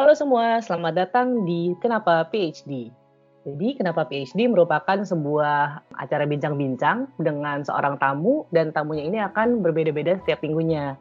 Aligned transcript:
Halo 0.00 0.16
semua, 0.16 0.64
selamat 0.64 0.96
datang 0.96 1.44
di 1.44 1.76
Kenapa 1.76 2.24
PhD. 2.32 2.88
Jadi, 3.44 3.68
Kenapa 3.76 4.08
PhD 4.08 4.48
merupakan 4.48 4.96
sebuah 4.96 5.84
acara 5.92 6.24
bincang-bincang 6.24 7.04
dengan 7.20 7.60
seorang 7.60 8.00
tamu 8.00 8.48
dan 8.48 8.72
tamunya 8.72 9.04
ini 9.04 9.20
akan 9.20 9.60
berbeda-beda 9.60 10.16
setiap 10.24 10.40
minggunya. 10.40 10.96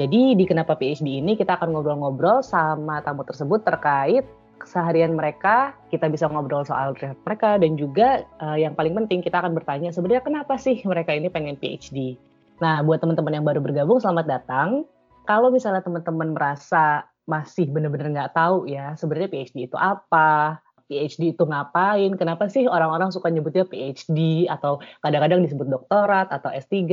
Jadi, 0.00 0.32
di 0.32 0.48
Kenapa 0.48 0.80
PhD 0.80 1.20
ini 1.20 1.36
kita 1.36 1.60
akan 1.60 1.76
ngobrol-ngobrol 1.76 2.40
sama 2.40 3.04
tamu 3.04 3.20
tersebut 3.28 3.68
terkait 3.68 4.24
keseharian 4.56 5.12
mereka, 5.12 5.76
kita 5.92 6.08
bisa 6.08 6.24
ngobrol 6.24 6.64
soal 6.64 6.96
riset 6.96 7.20
mereka 7.28 7.60
dan 7.60 7.76
juga 7.76 8.24
uh, 8.40 8.56
yang 8.56 8.72
paling 8.72 8.96
penting 8.96 9.20
kita 9.20 9.44
akan 9.44 9.52
bertanya 9.52 9.92
sebenarnya 9.92 10.24
kenapa 10.24 10.56
sih 10.56 10.80
mereka 10.88 11.12
ini 11.12 11.28
pengen 11.28 11.60
PhD. 11.60 12.16
Nah, 12.64 12.80
buat 12.80 12.96
teman-teman 13.04 13.44
yang 13.44 13.44
baru 13.44 13.60
bergabung 13.60 14.00
selamat 14.00 14.24
datang. 14.24 14.88
Kalau 15.28 15.52
misalnya 15.52 15.84
teman-teman 15.84 16.32
merasa 16.32 17.04
masih 17.28 17.68
benar-benar 17.68 18.08
nggak 18.08 18.32
tahu 18.32 18.64
ya 18.64 18.96
sebenarnya 18.96 19.28
PhD 19.28 19.68
itu 19.68 19.76
apa, 19.76 20.64
PhD 20.88 21.36
itu 21.36 21.44
ngapain, 21.44 22.16
kenapa 22.16 22.48
sih 22.48 22.64
orang-orang 22.64 23.12
suka 23.12 23.28
nyebutnya 23.28 23.68
PhD 23.68 24.48
atau 24.48 24.80
kadang-kadang 25.04 25.44
disebut 25.44 25.68
doktorat 25.68 26.32
atau 26.32 26.48
S3. 26.48 26.88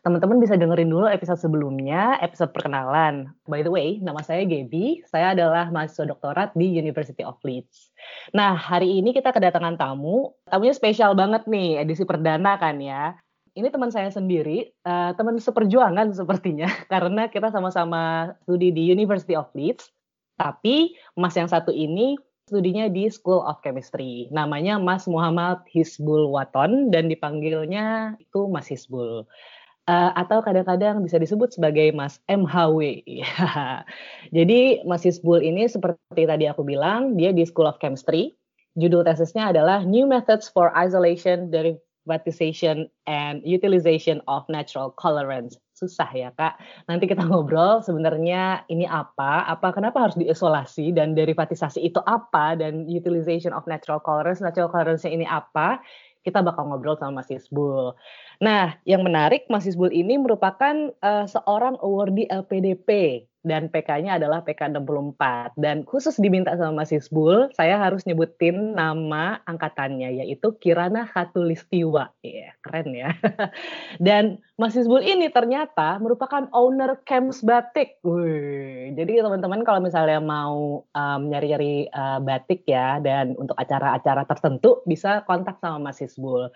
Teman-teman 0.00 0.40
bisa 0.40 0.56
dengerin 0.56 0.88
dulu 0.88 1.04
episode 1.04 1.36
sebelumnya, 1.36 2.16
episode 2.24 2.56
perkenalan. 2.56 3.28
By 3.44 3.60
the 3.60 3.70
way, 3.70 4.00
nama 4.00 4.24
saya 4.24 4.48
Gaby, 4.48 5.04
saya 5.04 5.36
adalah 5.36 5.68
mahasiswa 5.68 6.08
doktorat 6.08 6.56
di 6.56 6.72
University 6.72 7.20
of 7.20 7.36
Leeds. 7.44 7.92
Nah, 8.32 8.56
hari 8.56 9.04
ini 9.04 9.12
kita 9.12 9.30
kedatangan 9.30 9.76
tamu, 9.76 10.32
tamunya 10.48 10.72
spesial 10.72 11.12
banget 11.12 11.44
nih, 11.44 11.84
edisi 11.84 12.08
perdana 12.08 12.56
kan 12.56 12.80
ya 12.80 13.12
ini 13.54 13.70
teman 13.70 13.90
saya 13.94 14.10
sendiri, 14.10 14.74
uh, 14.82 15.14
teman 15.14 15.38
seperjuangan 15.38 16.10
sepertinya, 16.10 16.66
karena 16.92 17.30
kita 17.30 17.54
sama-sama 17.54 18.34
studi 18.42 18.74
di 18.74 18.90
University 18.90 19.38
of 19.38 19.50
Leeds. 19.54 19.90
Tapi 20.34 20.98
Mas 21.14 21.38
yang 21.38 21.46
satu 21.46 21.70
ini 21.70 22.18
studinya 22.50 22.90
di 22.90 23.06
School 23.06 23.38
of 23.46 23.62
Chemistry. 23.62 24.26
Namanya 24.34 24.82
Mas 24.82 25.06
Muhammad 25.06 25.62
Hisbul 25.70 26.26
Waton 26.26 26.90
dan 26.90 27.06
dipanggilnya 27.06 28.18
itu 28.18 28.50
Mas 28.50 28.66
Hisbul. 28.66 29.22
Uh, 29.84 30.10
atau 30.16 30.40
kadang-kadang 30.40 31.04
bisa 31.04 31.20
disebut 31.20 31.54
sebagai 31.54 31.94
Mas 31.94 32.18
MHW. 32.26 33.04
Jadi 34.36 34.82
Mas 34.82 35.06
Hisbul 35.06 35.44
ini 35.44 35.70
seperti 35.70 36.26
tadi 36.26 36.50
aku 36.50 36.66
bilang, 36.66 37.14
dia 37.14 37.30
di 37.30 37.46
School 37.46 37.70
of 37.70 37.78
Chemistry. 37.78 38.34
Judul 38.74 39.06
tesisnya 39.06 39.54
adalah 39.54 39.86
New 39.86 40.10
Methods 40.10 40.50
for 40.50 40.74
Isolation 40.74 41.54
privatization 42.04 42.86
and 43.08 43.40
utilization 43.42 44.20
of 44.28 44.44
natural 44.52 44.92
colorants. 44.92 45.56
Susah 45.74 46.06
ya 46.12 46.30
kak. 46.36 46.60
Nanti 46.86 47.08
kita 47.08 47.24
ngobrol 47.24 47.80
sebenarnya 47.80 48.62
ini 48.68 48.84
apa, 48.84 49.48
apa 49.48 49.72
kenapa 49.72 50.06
harus 50.06 50.16
diisolasi 50.20 50.92
dan 50.92 51.16
derivatisasi 51.16 51.82
itu 51.82 51.98
apa 52.04 52.54
dan 52.54 52.86
utilization 52.86 53.50
of 53.56 53.64
natural 53.64 53.98
colorants, 53.98 54.44
natural 54.44 54.68
colorants 54.70 55.08
ini 55.08 55.24
apa. 55.24 55.80
Kita 56.24 56.40
bakal 56.40 56.72
ngobrol 56.72 56.96
sama 56.96 57.20
Mas 57.20 57.28
Isbul. 57.28 57.92
Nah, 58.40 58.72
yang 58.88 59.04
menarik 59.04 59.44
Mas 59.52 59.68
Isbul 59.68 59.92
ini 59.92 60.16
merupakan 60.16 60.88
uh, 61.04 61.28
seorang 61.28 61.76
awardee 61.84 62.32
LPDP 62.32 63.20
dan 63.44 63.68
PK-nya 63.68 64.16
adalah 64.16 64.40
PK 64.40 64.72
64 64.72 65.54
dan 65.60 65.84
khusus 65.84 66.16
diminta 66.16 66.56
sama 66.56 66.82
Mas 66.82 66.90
Isbul 66.90 67.52
saya 67.52 67.76
harus 67.76 68.08
nyebutin 68.08 68.72
nama 68.72 69.44
angkatannya 69.44 70.24
yaitu 70.24 70.56
Kirana 70.56 71.04
Khatulistiwa. 71.04 72.08
Ya 72.24 72.56
keren 72.64 72.96
ya. 72.96 73.12
Dan 74.06 74.40
Mas 74.56 74.72
Isbul 74.74 75.04
ini 75.04 75.28
ternyata 75.28 76.00
merupakan 76.00 76.48
owner 76.56 76.96
Camps 77.04 77.44
Batik. 77.44 78.00
Wih, 78.00 78.96
jadi 78.96 79.20
teman-teman 79.20 79.66
kalau 79.66 79.84
misalnya 79.84 80.22
mau 80.24 80.86
um, 80.88 81.20
nyari-nyari 81.28 81.92
uh, 81.92 82.22
batik 82.24 82.64
ya 82.64 83.02
dan 83.02 83.36
untuk 83.36 83.58
acara-acara 83.60 84.24
tertentu 84.24 84.80
bisa 84.88 85.26
kontak 85.28 85.60
sama 85.60 85.90
Mas 85.90 86.00
Isbul. 86.00 86.48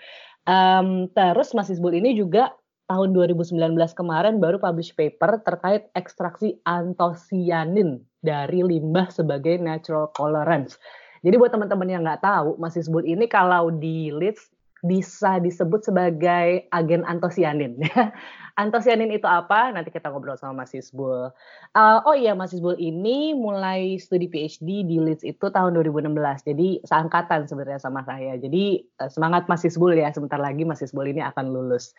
Um, 0.49 1.13
terus 1.13 1.53
Mas 1.53 1.69
Isbul 1.69 2.01
ini 2.01 2.17
juga 2.17 2.57
tahun 2.89 3.13
2019 3.13 3.55
kemarin 3.93 4.41
baru 4.41 4.57
publish 4.57 4.97
paper 4.97 5.45
terkait 5.45 5.93
ekstraksi 5.93 6.57
antosianin 6.65 8.01
dari 8.25 8.65
limbah 8.65 9.13
sebagai 9.13 9.61
natural 9.61 10.09
colorants. 10.17 10.81
Jadi 11.21 11.35
buat 11.37 11.53
teman-teman 11.53 11.87
yang 11.87 12.03
nggak 12.03 12.25
tahu, 12.25 12.57
masih 12.57 12.81
sebut 12.83 13.05
ini 13.05 13.29
kalau 13.29 13.69
di 13.69 14.09
Leeds 14.09 14.58
bisa 14.87 15.43
disebut 15.43 15.83
sebagai 15.83 16.71
agen 16.71 17.03
antosianin. 17.03 17.83
antosianin 18.63 19.11
itu 19.11 19.27
apa? 19.27 19.75
Nanti 19.75 19.91
kita 19.91 20.11
ngobrol 20.11 20.39
sama 20.39 20.63
Mas 20.63 20.75
Isbul. 20.75 21.35
Uh, 21.75 21.99
oh 22.07 22.15
iya, 22.15 22.35
Mas 22.39 22.55
Isbul 22.55 22.79
ini 22.79 23.35
mulai 23.35 23.99
studi 23.99 24.31
PhD 24.31 24.87
di 24.87 25.03
Leeds 25.03 25.27
itu 25.27 25.51
tahun 25.51 25.75
2016. 25.75 26.15
Jadi 26.47 26.69
seangkatan 26.87 27.51
sebenarnya 27.51 27.83
sama 27.83 28.07
saya. 28.07 28.39
Jadi 28.39 28.87
uh, 29.03 29.11
semangat 29.11 29.51
Mas 29.51 29.67
Isbul 29.67 29.99
ya. 29.99 30.15
Sebentar 30.15 30.39
lagi 30.39 30.63
Mas 30.63 30.83
Isbul 30.83 31.11
ini 31.11 31.27
akan 31.27 31.51
lulus. 31.51 31.91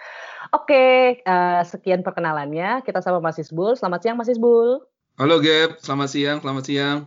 Oke, 0.56 0.72
okay, 0.72 0.96
uh, 1.28 1.64
sekian 1.68 2.00
perkenalannya. 2.00 2.80
Kita 2.88 3.04
sama 3.04 3.20
Mas 3.20 3.40
Isbul. 3.40 3.76
Selamat 3.76 4.08
siang 4.08 4.16
Mas 4.16 4.32
Isbul. 4.32 4.80
Halo 5.20 5.44
Gap, 5.44 5.84
selamat 5.84 6.10
siang, 6.16 6.38
selamat 6.40 6.64
siang. 6.64 6.98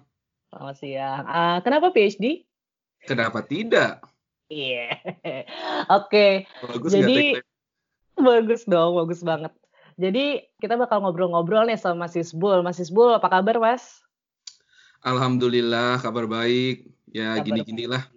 Selamat 0.52 0.76
siang. 0.76 1.24
Uh, 1.24 1.58
kenapa 1.64 1.96
PhD? 1.96 2.44
Kenapa 3.08 3.40
tidak? 3.40 4.11
Iya. 4.50 4.90
Yeah. 5.22 5.42
Oke. 5.98 6.06
Okay. 6.08 6.32
Bagus 6.66 6.90
Jadi 6.90 7.18
bagus 8.18 8.62
dong, 8.64 8.98
bagus 8.98 9.20
banget. 9.22 9.52
Jadi 10.00 10.40
kita 10.58 10.80
bakal 10.80 11.04
ngobrol-ngobrol 11.04 11.68
nih 11.68 11.76
sama 11.76 12.08
Mas 12.08 12.16
Isbul. 12.16 12.64
Mas 12.64 12.80
Isbul, 12.80 13.12
apa 13.12 13.28
kabar, 13.28 13.60
Mas? 13.60 14.00
Alhamdulillah, 15.04 16.00
kabar 16.00 16.24
baik. 16.24 16.88
Ya, 17.12 17.36
gini-gini 17.42 17.90
lah. 17.90 18.08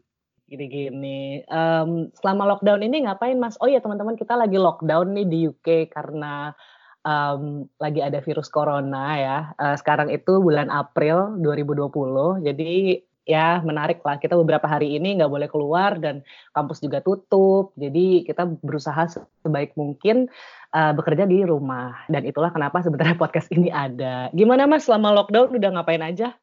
Gini-gini. 0.46 1.41
Um, 1.50 2.14
selama 2.22 2.56
lockdown 2.56 2.85
ini 2.85 3.03
ngapain, 3.09 3.35
Mas? 3.41 3.59
Oh 3.59 3.68
ya, 3.68 3.84
teman-teman, 3.84 4.16
kita 4.16 4.38
lagi 4.38 4.56
lockdown 4.56 5.18
nih 5.18 5.28
di 5.28 5.40
UK 5.52 5.91
karena 5.91 6.56
um, 7.03 7.66
lagi 7.81 8.00
ada 8.00 8.22
virus 8.24 8.47
corona 8.47 9.06
ya. 9.18 9.38
Uh, 9.59 9.75
sekarang 9.75 10.14
itu 10.14 10.40
bulan 10.40 10.72
April 10.72 11.41
2020. 11.41 12.46
Jadi 12.46 13.02
ya 13.25 13.59
menarik 13.66 14.06
lah. 14.06 14.22
Kita 14.22 14.38
beberapa 14.38 14.69
hari 14.69 14.96
ini 14.96 15.18
nggak 15.18 15.31
boleh 15.34 15.50
keluar 15.50 15.97
dan 15.97 16.22
kampus 16.53 16.80
juga 16.80 17.02
tutup. 17.02 17.74
Jadi 17.75 18.24
kita 18.24 18.46
berusaha 18.46 19.09
sebaik 19.41 19.74
mungkin 19.75 20.30
uh, 20.72 20.94
bekerja 20.94 21.25
di 21.25 21.41
rumah. 21.44 22.06
Dan 22.08 22.24
itulah 22.24 22.53
kenapa 22.53 22.85
sebenarnya 22.85 23.18
podcast 23.24 23.50
ini 23.52 23.74
ada. 23.74 24.30
Gimana 24.31 24.69
Mas 24.69 24.85
selama 24.88 25.12
lockdown 25.12 25.58
udah 25.58 25.69
ngapain 25.75 26.06
aja? 26.06 26.38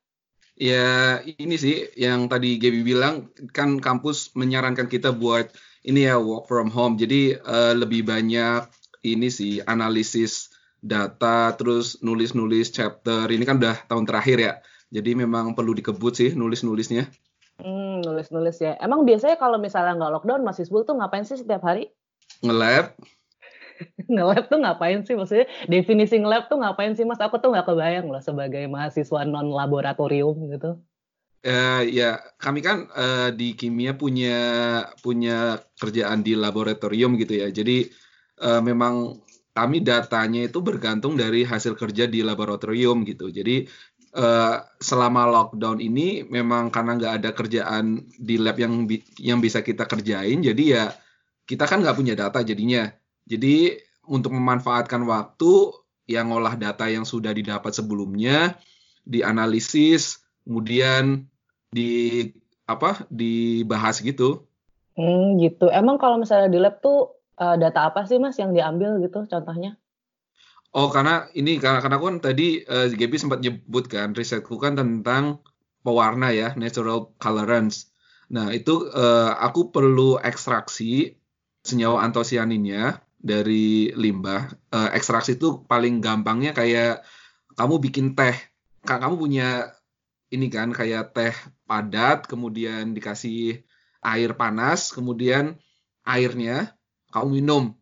Ya 0.53 1.25
ini 1.25 1.57
sih 1.57 1.89
yang 1.97 2.29
tadi 2.29 2.61
Gaby 2.61 2.85
bilang 2.85 3.33
kan 3.57 3.81
kampus 3.81 4.37
menyarankan 4.37 4.85
kita 4.85 5.09
buat 5.09 5.49
ini 5.89 6.05
ya 6.11 6.21
work 6.21 6.51
from 6.51 6.69
home. 6.69 7.01
Jadi 7.01 7.41
uh, 7.41 7.73
lebih 7.73 8.05
banyak 8.05 8.69
ini 9.03 9.33
sih 9.33 9.65
analisis 9.65 10.53
data 10.83 11.55
terus 11.57 12.03
nulis-nulis 12.03 12.75
chapter. 12.75 13.31
Ini 13.31 13.43
kan 13.47 13.63
udah 13.63 13.87
tahun 13.87 14.05
terakhir 14.05 14.39
ya. 14.43 14.53
Jadi 14.93 15.17
memang 15.17 15.57
perlu 15.57 15.73
dikebut 15.73 16.13
sih 16.13 16.37
nulis-nulisnya. 16.37 17.09
Hmm, 17.57 18.05
nulis-nulis 18.05 18.61
ya. 18.61 18.77
Emang 18.77 19.09
biasanya 19.09 19.41
kalau 19.41 19.57
misalnya 19.57 19.97
nggak 19.97 20.13
lockdown, 20.21 20.45
Mas 20.45 20.61
Isbul 20.61 20.85
tuh 20.85 21.01
ngapain 21.01 21.25
sih 21.25 21.41
setiap 21.41 21.65
hari? 21.65 21.89
Nge-lab. 22.45 22.93
nge-lab 24.13 24.45
tuh 24.53 24.61
ngapain 24.61 25.01
sih? 25.09 25.17
Maksudnya 25.17 25.49
definisi 25.65 26.21
nge-lab 26.21 26.53
tuh 26.53 26.61
ngapain 26.61 26.93
sih, 26.93 27.09
Mas? 27.09 27.21
Aku 27.25 27.41
tuh 27.41 27.57
nggak 27.57 27.73
kebayang 27.73 28.13
loh 28.13 28.21
sebagai 28.21 28.69
mahasiswa 28.69 29.25
non-laboratorium 29.25 30.37
gitu. 30.53 30.77
Uh, 31.43 31.83
ya, 31.89 32.23
kami 32.39 32.63
kan 32.63 32.87
uh, 32.95 33.35
di 33.35 33.59
kimia 33.59 33.99
punya 33.99 34.39
punya 35.03 35.59
kerjaan 35.75 36.23
di 36.23 36.39
laboratorium 36.39 37.19
gitu 37.19 37.35
ya. 37.43 37.51
Jadi 37.51 37.91
uh, 38.45 38.63
memang 38.63 39.19
kami 39.53 39.85
datanya 39.85 40.49
itu 40.49 40.65
bergantung 40.65 41.13
dari 41.13 41.45
hasil 41.45 41.77
kerja 41.77 42.09
di 42.09 42.25
laboratorium 42.25 43.05
gitu. 43.05 43.29
Jadi 43.29 43.69
uh, 44.17 44.65
selama 44.79 45.29
lockdown 45.29 45.81
ini 45.81 46.25
memang 46.29 46.69
karena 46.69 46.97
nggak 46.97 47.15
ada 47.23 47.31
kerjaan 47.33 48.07
di 48.17 48.37
lab 48.37 48.57
yang 48.61 48.85
bi 48.85 49.01
yang 49.21 49.41
bisa 49.41 49.65
kita 49.65 49.89
kerjain, 49.89 50.41
jadi 50.45 50.65
ya 50.65 50.85
kita 51.49 51.69
kan 51.69 51.83
nggak 51.83 51.97
punya 51.97 52.15
data 52.17 52.41
jadinya. 52.41 52.89
Jadi 53.27 53.77
untuk 54.09 54.35
memanfaatkan 54.35 55.03
waktu 55.07 55.73
yang 56.11 56.35
ngolah 56.35 56.59
data 56.59 56.91
yang 56.91 57.07
sudah 57.07 57.31
didapat 57.31 57.71
sebelumnya, 57.73 58.59
dianalisis, 59.07 60.21
kemudian 60.43 61.27
di 61.71 62.29
apa 62.67 63.07
dibahas 63.09 64.03
gitu. 64.03 64.47
Hmm, 64.99 65.41
gitu. 65.41 65.73
Emang 65.73 65.97
kalau 65.97 66.21
misalnya 66.21 66.53
di 66.53 66.61
lab 66.61 66.83
tuh 66.85 67.17
uh, 67.41 67.57
data 67.57 67.89
apa 67.89 68.05
sih 68.05 68.21
mas 68.21 68.37
yang 68.37 68.53
diambil 68.53 69.01
gitu 69.01 69.25
contohnya? 69.25 69.79
Oh, 70.73 70.89
karena 70.89 71.29
ini 71.37 71.61
karena 71.61 71.85
karena 71.85 72.01
aku 72.01 72.07
kan 72.09 72.19
tadi 72.25 72.65
uh, 72.65 72.89
Gaby 72.89 73.17
sempat 73.21 73.45
nyebut 73.45 73.93
kan 73.93 74.17
risetku 74.17 74.57
kan 74.57 74.73
tentang 74.73 75.45
pewarna 75.85 76.33
ya, 76.33 76.57
natural 76.57 77.13
colorants. 77.21 77.93
Nah, 78.33 78.49
itu 78.57 78.89
uh, 78.89 79.37
aku 79.37 79.69
perlu 79.69 80.17
ekstraksi 80.17 81.13
senyawa 81.61 82.01
antosianinnya 82.09 83.05
dari 83.21 83.93
limbah. 83.93 84.49
Uh, 84.73 84.89
ekstraksi 84.97 85.37
itu 85.37 85.61
paling 85.69 86.01
gampangnya 86.01 86.57
kayak 86.57 87.05
kamu 87.53 87.77
bikin 87.85 88.17
teh. 88.17 88.33
Kamu 88.89 89.21
punya 89.21 89.77
ini 90.33 90.49
kan 90.49 90.73
kayak 90.73 91.13
teh 91.13 91.37
padat, 91.69 92.25
kemudian 92.25 92.97
dikasih 92.97 93.61
air 94.01 94.31
panas, 94.33 94.89
kemudian 94.97 95.61
airnya 96.09 96.73
kamu 97.13 97.45
minum. 97.45 97.77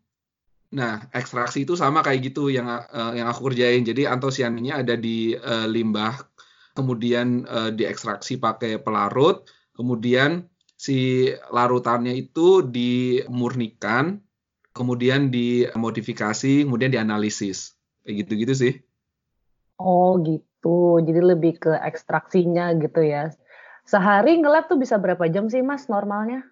Nah, 0.71 1.03
ekstraksi 1.11 1.67
itu 1.67 1.75
sama 1.75 1.99
kayak 1.99 2.31
gitu 2.31 2.47
yang 2.47 2.67
uh, 2.71 3.11
yang 3.11 3.27
aku 3.27 3.51
kerjain. 3.51 3.83
Jadi 3.83 4.07
antosianinnya 4.07 4.79
ada 4.79 4.95
di 4.95 5.35
uh, 5.35 5.67
limbah, 5.67 6.15
kemudian 6.71 7.43
uh, 7.43 7.75
diekstraksi 7.75 8.39
pakai 8.39 8.79
pelarut, 8.79 9.51
kemudian 9.75 10.47
si 10.79 11.27
larutannya 11.51 12.15
itu 12.15 12.63
dimurnikan, 12.63 14.23
kemudian 14.71 15.27
dimodifikasi, 15.27 16.63
kemudian 16.63 16.95
dianalisis. 16.95 17.75
Kayak 18.07 18.25
gitu-gitu 18.25 18.53
sih. 18.55 18.73
Oh 19.75 20.15
gitu, 20.23 21.03
jadi 21.03 21.35
lebih 21.35 21.59
ke 21.59 21.73
ekstraksinya 21.83 22.71
gitu 22.79 23.03
ya. 23.03 23.33
Sehari 23.83 24.39
ngelab 24.39 24.71
tuh 24.71 24.79
bisa 24.79 24.95
berapa 24.95 25.27
jam 25.27 25.51
sih 25.51 25.59
mas 25.59 25.91
normalnya? 25.91 26.47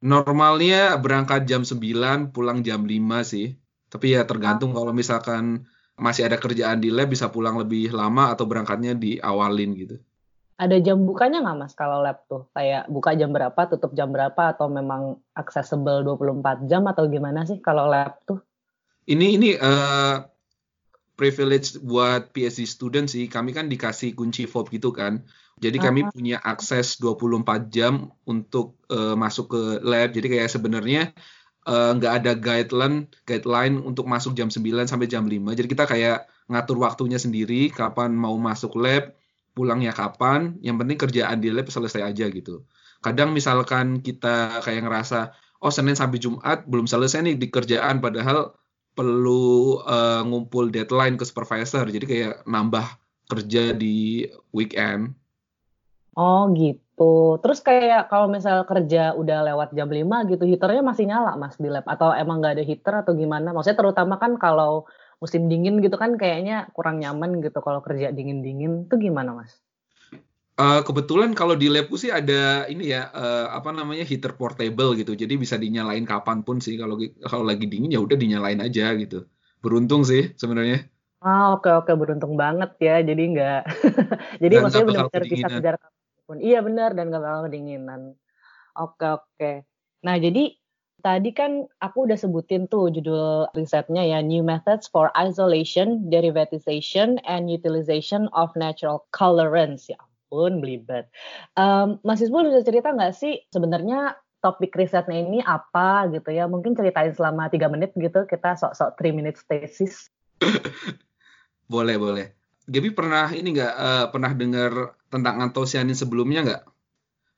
Normalnya 0.00 0.96
berangkat 0.96 1.44
jam 1.44 1.60
9, 1.60 2.32
pulang 2.32 2.64
jam 2.64 2.88
5 2.88 3.20
sih. 3.20 3.56
Tapi 3.90 4.16
ya 4.16 4.24
tergantung 4.24 4.72
kalau 4.72 4.96
misalkan 4.96 5.68
masih 6.00 6.24
ada 6.24 6.40
kerjaan 6.40 6.80
di 6.80 6.88
lab 6.88 7.12
bisa 7.12 7.28
pulang 7.28 7.60
lebih 7.60 7.92
lama 7.92 8.32
atau 8.32 8.48
berangkatnya 8.48 8.96
diawalin 8.96 9.70
gitu. 9.76 9.96
Ada 10.60 10.76
jam 10.80 11.04
bukanya 11.04 11.44
nggak 11.44 11.56
mas 11.56 11.72
kalau 11.76 12.00
lab 12.00 12.24
tuh? 12.28 12.48
Kayak 12.56 12.88
buka 12.88 13.12
jam 13.16 13.32
berapa, 13.32 13.60
tutup 13.68 13.92
jam 13.96 14.12
berapa 14.12 14.56
atau 14.56 14.68
memang 14.68 15.20
accessible 15.36 16.04
24 16.04 16.68
jam 16.68 16.84
atau 16.88 17.08
gimana 17.08 17.44
sih 17.44 17.60
kalau 17.60 17.88
lab 17.88 18.20
tuh? 18.24 18.40
Ini 19.08 19.40
ini 19.40 19.56
uh, 19.56 20.20
privilege 21.20 21.76
buat 21.84 22.32
PhD 22.32 22.64
student 22.64 23.04
sih. 23.04 23.28
Kami 23.28 23.52
kan 23.52 23.68
dikasih 23.68 24.16
kunci 24.16 24.48
fob 24.48 24.72
gitu 24.72 24.88
kan. 24.88 25.20
Jadi 25.60 25.76
uh 25.76 25.84
-huh. 25.84 25.92
kami 25.92 26.00
punya 26.08 26.40
akses 26.40 26.96
24 26.96 27.68
jam 27.68 28.08
untuk 28.24 28.80
uh, 28.88 29.12
masuk 29.12 29.52
ke 29.52 29.62
lab. 29.84 30.16
Jadi 30.16 30.26
kayak 30.32 30.48
sebenarnya 30.48 31.12
eh, 31.68 31.90
nggak 31.92 32.12
uh, 32.16 32.18
ada 32.24 32.32
guideline 32.32 33.04
guideline 33.28 33.76
untuk 33.84 34.08
masuk 34.08 34.32
jam 34.32 34.48
9 34.48 34.88
sampai 34.88 35.04
jam 35.04 35.28
5. 35.28 35.52
Jadi 35.52 35.68
kita 35.68 35.84
kayak 35.84 36.24
ngatur 36.48 36.80
waktunya 36.80 37.20
sendiri 37.20 37.68
kapan 37.68 38.16
mau 38.16 38.32
masuk 38.40 38.80
lab, 38.80 39.12
pulangnya 39.52 39.92
kapan. 39.92 40.56
Yang 40.64 40.76
penting 40.80 40.98
kerjaan 41.04 41.38
di 41.44 41.52
lab 41.52 41.68
selesai 41.68 42.00
aja 42.00 42.32
gitu. 42.32 42.64
Kadang 43.04 43.36
misalkan 43.36 44.00
kita 44.00 44.64
kayak 44.64 44.88
ngerasa 44.88 45.36
oh 45.60 45.68
Senin 45.68 45.92
sampai 45.92 46.16
Jumat 46.16 46.64
belum 46.64 46.88
selesai 46.88 47.20
nih 47.20 47.36
di 47.36 47.52
kerjaan 47.52 48.00
padahal 48.00 48.56
perlu 48.94 49.80
uh, 49.82 50.22
ngumpul 50.26 50.68
deadline 50.68 51.16
ke 51.16 51.24
supervisor. 51.24 51.86
Jadi 51.88 52.06
kayak 52.06 52.34
nambah 52.44 52.86
kerja 53.30 53.72
di 53.74 54.26
weekend. 54.50 55.14
Oh 56.18 56.50
gitu. 56.52 57.38
Terus 57.40 57.62
kayak 57.62 58.10
kalau 58.10 58.26
misal 58.26 58.66
kerja 58.66 59.14
udah 59.14 59.46
lewat 59.46 59.72
jam 59.72 59.88
5 59.88 60.30
gitu 60.34 60.44
heaternya 60.44 60.82
masih 60.82 61.06
nyala 61.06 61.38
mas 61.38 61.56
di 61.56 61.70
lab? 61.70 61.86
Atau 61.86 62.10
emang 62.12 62.42
nggak 62.42 62.60
ada 62.60 62.64
heater 62.66 62.94
atau 63.06 63.14
gimana? 63.14 63.54
Maksudnya 63.54 63.78
terutama 63.78 64.18
kan 64.18 64.36
kalau 64.36 64.84
musim 65.22 65.46
dingin 65.46 65.78
gitu 65.80 65.94
kan 65.96 66.18
kayaknya 66.18 66.68
kurang 66.74 66.98
nyaman 66.98 67.38
gitu 67.40 67.62
kalau 67.62 67.80
kerja 67.80 68.10
dingin-dingin. 68.10 68.90
Tuh 68.90 68.98
gimana 68.98 69.32
mas 69.32 69.54
Uh, 70.60 70.84
kebetulan 70.84 71.32
kalau 71.32 71.56
di 71.56 71.72
labku 71.72 71.96
sih 71.96 72.12
ada 72.12 72.68
ini 72.68 72.92
ya 72.92 73.08
uh, 73.16 73.48
apa 73.48 73.72
namanya 73.72 74.04
heater 74.04 74.36
portable 74.36 74.92
gitu, 74.92 75.16
jadi 75.16 75.40
bisa 75.40 75.56
dinyalain 75.56 76.04
kapan 76.04 76.44
pun 76.44 76.60
sih 76.60 76.76
kalau 76.76 77.00
kalau 77.24 77.48
lagi 77.48 77.64
dingin 77.64 77.96
ya 77.96 78.00
udah 78.04 78.12
dinyalain 78.20 78.60
aja 78.60 78.92
gitu. 79.00 79.24
Beruntung 79.64 80.04
sih 80.04 80.36
sebenarnya. 80.36 80.84
Ah 81.24 81.56
oke 81.56 81.64
oke 81.64 81.88
beruntung 81.96 82.36
banget 82.36 82.76
ya, 82.76 83.00
jadi 83.00 83.22
nggak 83.32 83.60
jadi 84.44 84.52
dan 84.52 84.60
maksudnya 84.60 84.86
benar-benar 84.92 85.24
bisa 85.32 85.48
kejar 85.48 85.74
kapan 85.80 86.20
pun. 86.28 86.38
Iya 86.44 86.58
benar 86.60 86.90
dan 86.92 87.04
nggak 87.08 87.22
bakal 87.24 87.40
kedinginan. 87.48 88.00
Oke 88.76 89.06
oke. 89.16 89.52
Nah 90.04 90.16
jadi 90.20 90.60
tadi 91.00 91.30
kan 91.32 91.64
aku 91.80 92.04
udah 92.04 92.20
sebutin 92.20 92.68
tuh 92.68 92.92
judul 92.92 93.48
risetnya 93.56 94.04
ya 94.04 94.20
New 94.20 94.44
Methods 94.44 94.92
for 94.92 95.08
Isolation, 95.16 96.12
Derivatization, 96.12 97.16
and 97.24 97.48
Utilization 97.48 98.28
of 98.36 98.52
Natural 98.60 99.00
Colorants 99.08 99.88
ya 99.88 99.96
pun 100.30 100.62
belibet. 100.62 101.10
Um, 101.58 101.98
Mas 102.06 102.22
Isbul 102.22 102.46
bisa 102.46 102.62
cerita 102.62 102.94
nggak 102.94 103.12
sih 103.12 103.42
sebenarnya 103.50 104.14
topik 104.40 104.72
risetnya 104.78 105.18
ini 105.20 105.42
apa 105.42 106.06
gitu 106.14 106.30
ya? 106.30 106.46
Mungkin 106.46 106.78
ceritain 106.78 107.10
selama 107.10 107.50
tiga 107.50 107.66
menit 107.66 107.90
gitu 107.98 108.24
kita 108.24 108.54
sok-sok 108.54 108.94
three 108.96 109.12
minutes 109.12 109.42
thesis. 109.50 110.08
boleh 111.72 111.98
boleh. 111.98 112.26
Gaby 112.70 112.94
pernah 112.94 113.26
ini 113.34 113.58
nggak 113.58 113.74
uh, 113.74 114.06
pernah 114.14 114.30
dengar 114.30 114.94
tentang 115.10 115.42
antosianin 115.42 115.98
sebelumnya 115.98 116.40
nggak? 116.46 116.62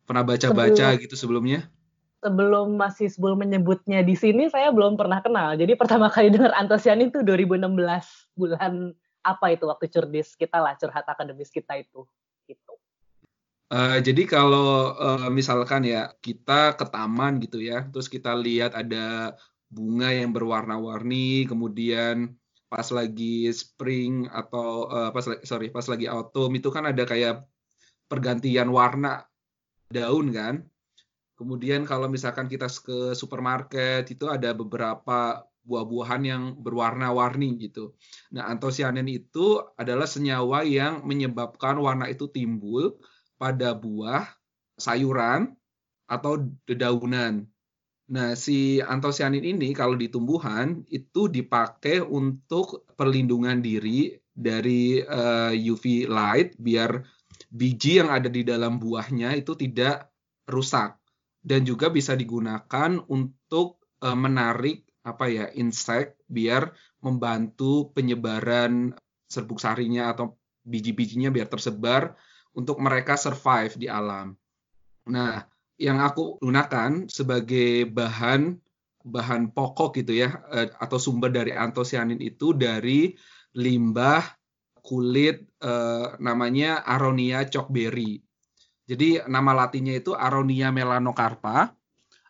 Pernah 0.04 0.22
baca-baca 0.28 0.92
Sebelum... 0.92 1.02
gitu 1.02 1.14
sebelumnya? 1.16 1.72
sebelum 2.22 2.78
Mas 2.78 3.02
Isbul 3.02 3.34
menyebutnya 3.34 4.06
di 4.06 4.14
sini 4.14 4.46
saya 4.46 4.70
belum 4.70 4.94
pernah 4.94 5.18
kenal. 5.18 5.58
Jadi 5.58 5.74
pertama 5.74 6.06
kali 6.06 6.30
dengar 6.30 6.54
antosianin 6.54 7.10
itu 7.10 7.20
2016 7.26 7.66
bulan 8.38 8.94
apa 9.22 9.46
itu 9.54 9.66
waktu 9.66 9.86
curdis 9.90 10.38
kita 10.38 10.62
lah 10.62 10.78
curhat 10.78 11.02
akademis 11.02 11.50
kita 11.50 11.82
itu. 11.82 12.06
Uh, 13.72 14.04
jadi 14.04 14.28
kalau 14.28 14.92
uh, 14.92 15.32
misalkan 15.32 15.88
ya 15.88 16.12
kita 16.20 16.76
ke 16.76 16.84
taman 16.92 17.40
gitu 17.40 17.56
ya, 17.56 17.88
terus 17.88 18.04
kita 18.12 18.36
lihat 18.36 18.76
ada 18.76 19.32
bunga 19.72 20.12
yang 20.12 20.28
berwarna-warni, 20.28 21.48
kemudian 21.48 22.36
pas 22.68 22.84
lagi 22.92 23.48
spring 23.48 24.28
atau 24.28 24.92
uh, 24.92 25.08
pas 25.08 25.24
sorry 25.48 25.72
pas 25.72 25.88
lagi 25.88 26.04
autumn 26.04 26.52
itu 26.52 26.68
kan 26.68 26.84
ada 26.84 27.08
kayak 27.08 27.48
pergantian 28.12 28.68
warna 28.68 29.24
daun 29.88 30.28
kan. 30.36 30.68
Kemudian 31.40 31.88
kalau 31.88 32.12
misalkan 32.12 32.52
kita 32.52 32.68
ke 32.68 33.16
supermarket 33.16 34.04
itu 34.12 34.28
ada 34.28 34.52
beberapa 34.52 35.48
buah-buahan 35.64 36.22
yang 36.28 36.42
berwarna-warni 36.60 37.56
gitu. 37.56 37.96
Nah, 38.36 38.52
antosianin 38.52 39.08
itu 39.08 39.64
adalah 39.80 40.04
senyawa 40.04 40.60
yang 40.60 41.08
menyebabkan 41.08 41.80
warna 41.80 42.12
itu 42.12 42.28
timbul 42.28 43.00
pada 43.42 43.74
buah, 43.74 44.22
sayuran, 44.78 45.50
atau 46.06 46.38
dedaunan. 46.62 47.42
Nah, 48.12 48.38
si 48.38 48.78
antosianin 48.78 49.42
ini 49.42 49.74
kalau 49.74 49.98
di 49.98 50.06
tumbuhan 50.06 50.86
itu 50.86 51.26
dipakai 51.26 51.98
untuk 52.04 52.86
perlindungan 52.94 53.58
diri 53.58 54.14
dari 54.30 55.02
uh, 55.02 55.50
eh, 55.50 55.70
UV 55.72 56.06
light 56.06 56.54
biar 56.60 57.02
biji 57.48 58.00
yang 58.00 58.12
ada 58.12 58.28
di 58.28 58.44
dalam 58.44 58.76
buahnya 58.76 59.36
itu 59.36 59.56
tidak 59.56 60.12
rusak 60.48 61.00
dan 61.40 61.64
juga 61.64 61.88
bisa 61.88 62.12
digunakan 62.16 63.00
untuk 63.08 63.80
uh, 64.04 64.16
menarik 64.16 64.88
apa 65.02 65.26
ya 65.26 65.46
insek 65.56 66.20
biar 66.30 66.70
membantu 67.02 67.90
penyebaran 67.90 68.94
serbuk 69.26 69.58
sarinya 69.58 70.14
atau 70.14 70.38
biji-bijinya 70.62 71.34
biar 71.34 71.50
tersebar 71.50 72.14
untuk 72.56 72.78
mereka 72.80 73.16
survive 73.16 73.74
di 73.76 73.88
alam. 73.88 74.36
Nah, 75.08 75.42
yang 75.80 75.98
aku 75.98 76.38
gunakan 76.38 77.10
sebagai 77.10 77.88
bahan 77.90 78.54
bahan 79.02 79.50
pokok 79.50 79.98
gitu 79.98 80.22
ya 80.22 80.30
eh, 80.54 80.70
atau 80.78 80.94
sumber 80.94 81.34
dari 81.34 81.50
antosianin 81.50 82.22
itu 82.22 82.54
dari 82.54 83.10
limbah 83.58 84.22
kulit 84.78 85.42
eh, 85.58 86.06
namanya 86.22 86.86
Aronia 86.86 87.42
chalkberry. 87.50 88.22
Jadi 88.86 89.22
nama 89.26 89.54
latinnya 89.54 89.98
itu 89.98 90.14
Aronia 90.14 90.70
melanocarpa, 90.70 91.74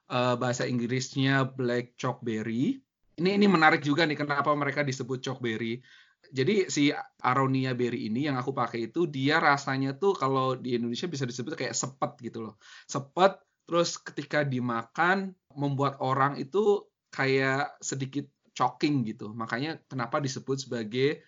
eh, 0.09 0.35
bahasa 0.41 0.65
Inggrisnya 0.65 1.45
black 1.45 1.97
chalkberry. 2.01 2.81
Ini 3.13 3.37
ini 3.37 3.47
menarik 3.49 3.85
juga 3.85 4.09
nih 4.09 4.17
kenapa 4.17 4.49
mereka 4.57 4.81
disebut 4.81 5.21
chalkberry 5.21 5.85
jadi 6.33 6.73
si 6.73 6.89
aronia 7.21 7.77
berry 7.77 8.09
ini 8.09 8.25
yang 8.25 8.41
aku 8.41 8.57
pakai 8.57 8.89
itu 8.89 9.05
dia 9.05 9.37
rasanya 9.37 9.93
tuh 10.01 10.17
kalau 10.17 10.57
di 10.57 10.81
Indonesia 10.81 11.05
bisa 11.05 11.29
disebut 11.29 11.53
kayak 11.61 11.77
sepet 11.77 12.13
gitu 12.25 12.49
loh. 12.49 12.55
Sepet 12.89 13.37
terus 13.69 14.01
ketika 14.01 14.41
dimakan 14.41 15.37
membuat 15.53 16.01
orang 16.01 16.41
itu 16.41 16.89
kayak 17.13 17.77
sedikit 17.85 18.25
choking 18.57 19.05
gitu. 19.05 19.37
Makanya 19.37 19.77
kenapa 19.85 20.25
disebut 20.25 20.65
sebagai 20.65 21.21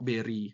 berry. 0.00 0.48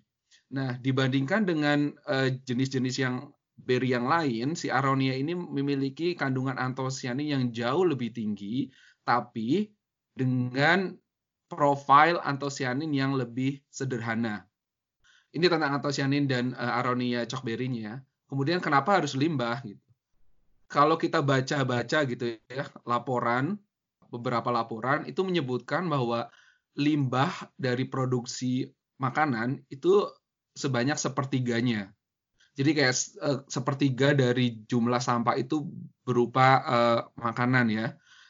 Nah, 0.50 0.74
dibandingkan 0.74 1.46
dengan 1.46 1.94
uh, 2.10 2.26
jenis-jenis 2.26 2.96
yang 2.98 3.30
berry 3.54 3.94
yang 3.94 4.10
lain, 4.10 4.58
si 4.58 4.66
aronia 4.66 5.14
ini 5.14 5.38
memiliki 5.38 6.18
kandungan 6.18 6.58
antosianin 6.58 7.30
yang 7.30 7.44
jauh 7.54 7.86
lebih 7.86 8.10
tinggi, 8.10 8.66
tapi 9.06 9.70
dengan 10.10 10.90
profil 11.50 12.22
antosianin 12.22 12.94
yang 12.94 13.18
lebih 13.18 13.58
sederhana. 13.66 14.46
Ini 15.34 15.50
tentang 15.50 15.82
antosianin 15.82 16.30
dan 16.30 16.54
uh, 16.54 16.78
aronia 16.78 17.26
cokberinya. 17.26 17.98
Kemudian 18.30 18.62
kenapa 18.62 19.02
harus 19.02 19.18
limbah 19.18 19.58
gitu. 19.66 19.82
Kalau 20.70 20.94
kita 20.94 21.18
baca-baca 21.18 22.06
gitu 22.06 22.38
ya, 22.46 22.70
laporan 22.86 23.58
beberapa 24.06 24.54
laporan 24.54 25.02
itu 25.10 25.26
menyebutkan 25.26 25.90
bahwa 25.90 26.30
limbah 26.78 27.30
dari 27.58 27.90
produksi 27.90 28.70
makanan 29.02 29.66
itu 29.66 30.06
sebanyak 30.54 30.94
sepertiganya. 30.94 31.90
Jadi 32.54 32.70
kayak 32.74 32.94
uh, 33.22 33.40
sepertiga 33.50 34.14
dari 34.14 34.62
jumlah 34.66 35.02
sampah 35.02 35.34
itu 35.34 35.66
berupa 36.06 36.62
uh, 36.62 37.00
makanan 37.18 37.66
ya. 37.70 37.86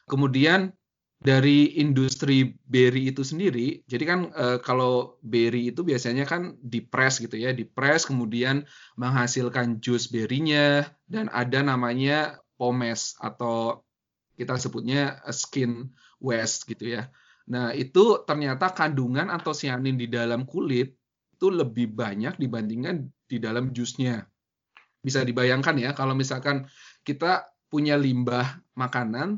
Kemudian 0.08 0.72
dari 1.20 1.76
industri 1.76 2.56
berry 2.64 3.12
itu 3.12 3.20
sendiri, 3.20 3.84
jadi 3.84 4.04
kan 4.08 4.20
uh, 4.32 4.58
kalau 4.64 5.20
berry 5.20 5.68
itu 5.68 5.84
biasanya 5.84 6.24
kan 6.24 6.56
dipres 6.64 7.20
gitu 7.20 7.36
ya, 7.36 7.52
dipres 7.52 8.08
kemudian 8.08 8.64
menghasilkan 8.96 9.84
jus 9.84 10.08
berinya 10.08 10.88
dan 11.04 11.28
ada 11.28 11.60
namanya 11.60 12.40
pomes 12.56 13.20
atau 13.20 13.84
kita 14.40 14.56
sebutnya 14.56 15.20
skin 15.28 15.92
waste 16.24 16.64
gitu 16.72 16.96
ya. 16.96 17.12
Nah, 17.52 17.76
itu 17.76 18.24
ternyata 18.24 18.72
kandungan 18.72 19.28
antosianin 19.28 20.00
di 20.00 20.08
dalam 20.08 20.48
kulit 20.48 20.96
itu 21.36 21.46
lebih 21.52 21.92
banyak 21.92 22.40
dibandingkan 22.40 23.12
di 23.28 23.36
dalam 23.36 23.76
jusnya. 23.76 24.24
Bisa 25.04 25.20
dibayangkan 25.20 25.76
ya, 25.76 25.92
kalau 25.92 26.16
misalkan 26.16 26.64
kita 27.04 27.44
punya 27.68 28.00
limbah 28.00 28.60
makanan, 28.72 29.36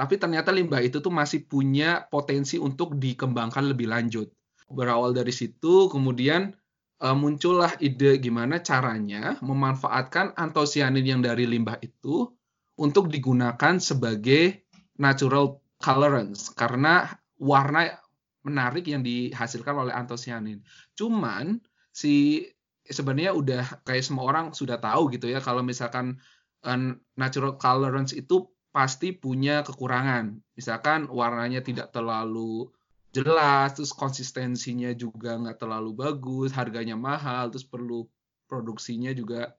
tapi 0.00 0.16
ternyata 0.16 0.48
limbah 0.48 0.80
itu 0.80 1.04
tuh 1.04 1.12
masih 1.12 1.44
punya 1.44 2.08
potensi 2.08 2.56
untuk 2.56 2.96
dikembangkan 2.96 3.68
lebih 3.68 3.92
lanjut. 3.92 4.32
Berawal 4.72 5.12
dari 5.12 5.28
situ, 5.28 5.92
kemudian 5.92 6.56
uh, 7.04 7.12
muncullah 7.12 7.76
ide 7.84 8.16
gimana 8.16 8.64
caranya 8.64 9.36
memanfaatkan 9.44 10.32
antosianin 10.40 11.04
yang 11.04 11.20
dari 11.20 11.44
limbah 11.44 11.76
itu 11.84 12.32
untuk 12.80 13.12
digunakan 13.12 13.76
sebagai 13.76 14.64
natural 14.96 15.60
colorants 15.76 16.48
karena 16.56 17.04
warna 17.36 17.92
menarik 18.40 18.88
yang 18.88 19.04
dihasilkan 19.04 19.84
oleh 19.84 19.92
antosianin. 19.92 20.64
Cuman 20.96 21.60
si 21.92 22.48
sebenarnya 22.88 23.36
udah 23.36 23.84
kayak 23.84 24.00
semua 24.00 24.32
orang 24.32 24.56
sudah 24.56 24.80
tahu 24.80 25.12
gitu 25.12 25.28
ya 25.28 25.44
kalau 25.44 25.60
misalkan 25.60 26.16
uh, 26.64 26.96
natural 27.20 27.60
colorants 27.60 28.16
itu 28.16 28.48
pasti 28.70 29.10
punya 29.14 29.66
kekurangan. 29.66 30.38
Misalkan 30.54 31.10
warnanya 31.10 31.62
tidak 31.62 31.90
terlalu 31.90 32.70
jelas, 33.10 33.74
terus 33.74 33.90
konsistensinya 33.90 34.94
juga 34.94 35.34
nggak 35.34 35.58
terlalu 35.58 35.90
bagus, 35.94 36.54
harganya 36.54 36.94
mahal, 36.94 37.50
terus 37.50 37.66
perlu 37.66 38.06
produksinya 38.46 39.10
juga 39.10 39.54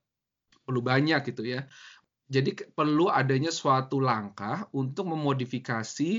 perlu 0.63 0.79
banyak 0.79 1.19
gitu 1.27 1.43
ya. 1.43 1.67
Jadi 2.31 2.71
perlu 2.71 3.11
adanya 3.11 3.51
suatu 3.51 3.99
langkah 3.99 4.71
untuk 4.71 5.11
memodifikasi 5.11 6.11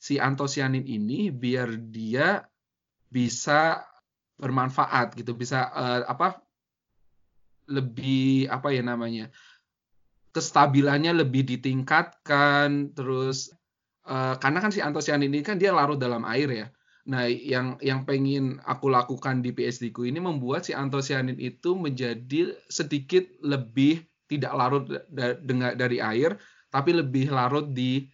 si 0.00 0.14
antosianin 0.18 0.82
ini 0.82 1.30
biar 1.30 1.78
dia 1.78 2.42
bisa 3.06 3.86
bermanfaat 4.34 5.14
gitu, 5.14 5.38
bisa 5.38 5.70
uh, 5.70 6.02
apa 6.10 6.42
lebih 7.70 8.50
apa 8.50 8.74
ya 8.74 8.82
namanya 8.82 9.30
kestabilannya 10.30 11.26
lebih 11.26 11.42
ditingkatkan 11.46 12.94
terus 12.94 13.50
uh, 14.06 14.38
karena 14.38 14.58
kan 14.62 14.70
si 14.70 14.78
antosianin 14.82 15.30
ini 15.30 15.42
kan 15.42 15.58
dia 15.58 15.74
larut 15.74 15.98
dalam 15.98 16.22
air 16.26 16.48
ya. 16.50 16.66
Nah, 17.10 17.26
yang 17.26 17.80
yang 17.80 18.04
pengen 18.04 18.60
aku 18.62 18.92
lakukan 18.92 19.40
di 19.40 19.50
PhD 19.56 19.90
ku 19.90 20.04
ini 20.04 20.20
membuat 20.20 20.68
si 20.68 20.76
antosianin 20.76 21.40
itu 21.40 21.74
menjadi 21.74 22.54
sedikit 22.68 23.24
lebih 23.40 24.04
tidak 24.30 24.52
larut 24.54 24.86
dengan 25.42 25.74
dari 25.74 25.98
air 25.98 26.38
tapi 26.70 26.94
lebih 26.94 27.34
larut 27.34 27.74
di 27.74 28.06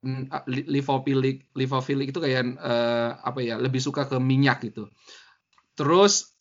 mm, 0.00 0.48
lipofilik 0.48 1.52
lipofilik 1.52 2.08
itu 2.08 2.18
kayak 2.18 2.56
uh, 2.56 3.20
apa 3.20 3.44
ya 3.44 3.60
lebih 3.60 3.78
suka 3.84 4.08
ke 4.08 4.16
minyak 4.16 4.64
gitu 4.64 4.88
terus 5.76 6.32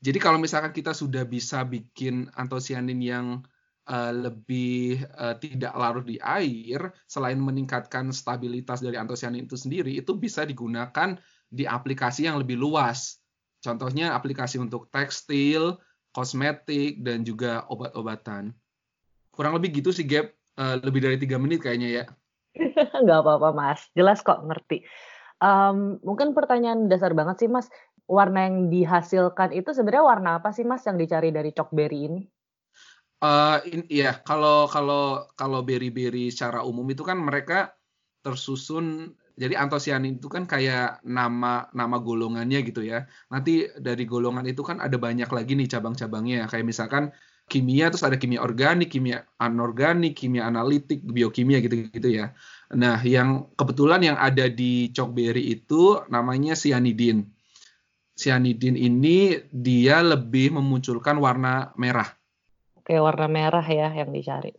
jadi 0.00 0.22
kalau 0.22 0.38
misalkan 0.38 0.70
kita 0.70 0.94
sudah 0.94 1.26
bisa 1.26 1.66
bikin 1.66 2.30
antosianin 2.38 3.02
yang 3.02 3.26
uh, 3.90 4.12
lebih 4.14 5.02
uh, 5.18 5.34
tidak 5.42 5.74
larut 5.74 6.06
di 6.06 6.16
air 6.22 6.94
selain 7.10 7.42
meningkatkan 7.42 8.14
stabilitas 8.14 8.78
dari 8.78 8.94
antosianin 8.94 9.50
itu 9.50 9.58
sendiri 9.58 9.98
itu 9.98 10.14
bisa 10.14 10.46
digunakan 10.46 11.18
di 11.50 11.66
aplikasi 11.66 12.30
yang 12.30 12.38
lebih 12.38 12.54
luas. 12.54 13.18
Contohnya 13.60 14.14
aplikasi 14.14 14.62
untuk 14.62 14.88
tekstil 14.94 15.76
kosmetik 16.14 17.02
dan 17.02 17.26
juga 17.26 17.66
obat-obatan. 17.68 18.54
Kurang 19.34 19.58
lebih 19.58 19.82
gitu 19.82 19.90
sih 19.90 20.06
Gap. 20.06 20.30
Uh, 20.58 20.76
lebih 20.82 21.00
dari 21.00 21.16
tiga 21.16 21.40
menit 21.40 21.62
kayaknya 21.64 21.88
ya. 21.90 22.04
Nggak 23.04 23.18
apa-apa 23.26 23.50
mas. 23.52 23.80
Jelas 23.98 24.22
kok 24.22 24.42
ngerti. 24.46 24.86
Um, 25.40 25.96
mungkin 26.04 26.36
pertanyaan 26.36 26.86
dasar 26.86 27.16
banget 27.16 27.46
sih 27.46 27.50
mas. 27.50 27.66
Warna 28.10 28.50
yang 28.50 28.56
dihasilkan 28.74 29.54
itu 29.54 29.70
sebenarnya 29.70 30.02
warna 30.02 30.30
apa 30.42 30.50
sih 30.50 30.66
mas 30.66 30.82
yang 30.82 30.98
dicari 30.98 31.30
dari 31.30 31.54
cokberry 31.54 32.10
ini 32.10 32.22
Uh, 33.20 33.60
iya, 33.92 34.16
kalau 34.24 34.64
kalau 34.64 35.28
kalau 35.36 35.60
berry-berry 35.60 36.32
secara 36.32 36.64
umum 36.64 36.88
itu 36.88 37.04
kan 37.04 37.20
mereka 37.20 37.76
tersusun 38.24 39.12
jadi 39.40 39.56
antosianin 39.56 40.20
itu 40.20 40.28
kan 40.28 40.44
kayak 40.44 41.00
nama 41.00 41.64
nama 41.72 41.96
golongannya 41.96 42.60
gitu 42.60 42.84
ya. 42.84 43.08
Nanti 43.32 43.64
dari 43.80 44.04
golongan 44.04 44.44
itu 44.44 44.60
kan 44.60 44.84
ada 44.84 45.00
banyak 45.00 45.32
lagi 45.32 45.56
nih 45.56 45.68
cabang-cabangnya. 45.68 46.44
Kayak 46.44 46.66
misalkan 46.68 47.08
kimia 47.48 47.88
terus 47.88 48.04
ada 48.04 48.20
kimia 48.20 48.44
organik, 48.44 48.92
kimia 48.92 49.24
anorganik, 49.40 50.12
kimia 50.20 50.44
analitik, 50.44 51.00
biokimia 51.00 51.64
gitu-gitu 51.64 52.08
ya. 52.20 52.36
Nah, 52.76 53.00
yang 53.00 53.48
kebetulan 53.56 54.12
yang 54.12 54.16
ada 54.20 54.44
di 54.52 54.92
cokberry 54.92 55.56
itu 55.56 56.04
namanya 56.12 56.52
cyanidin. 56.52 57.24
Cyanidin 58.12 58.76
ini 58.76 59.40
dia 59.48 60.04
lebih 60.04 60.52
memunculkan 60.52 61.16
warna 61.16 61.72
merah. 61.80 62.19
Oke, 62.80 62.96
warna 62.96 63.28
merah 63.28 63.64
ya 63.64 63.92
yang 63.92 64.10
dicari. 64.10 64.56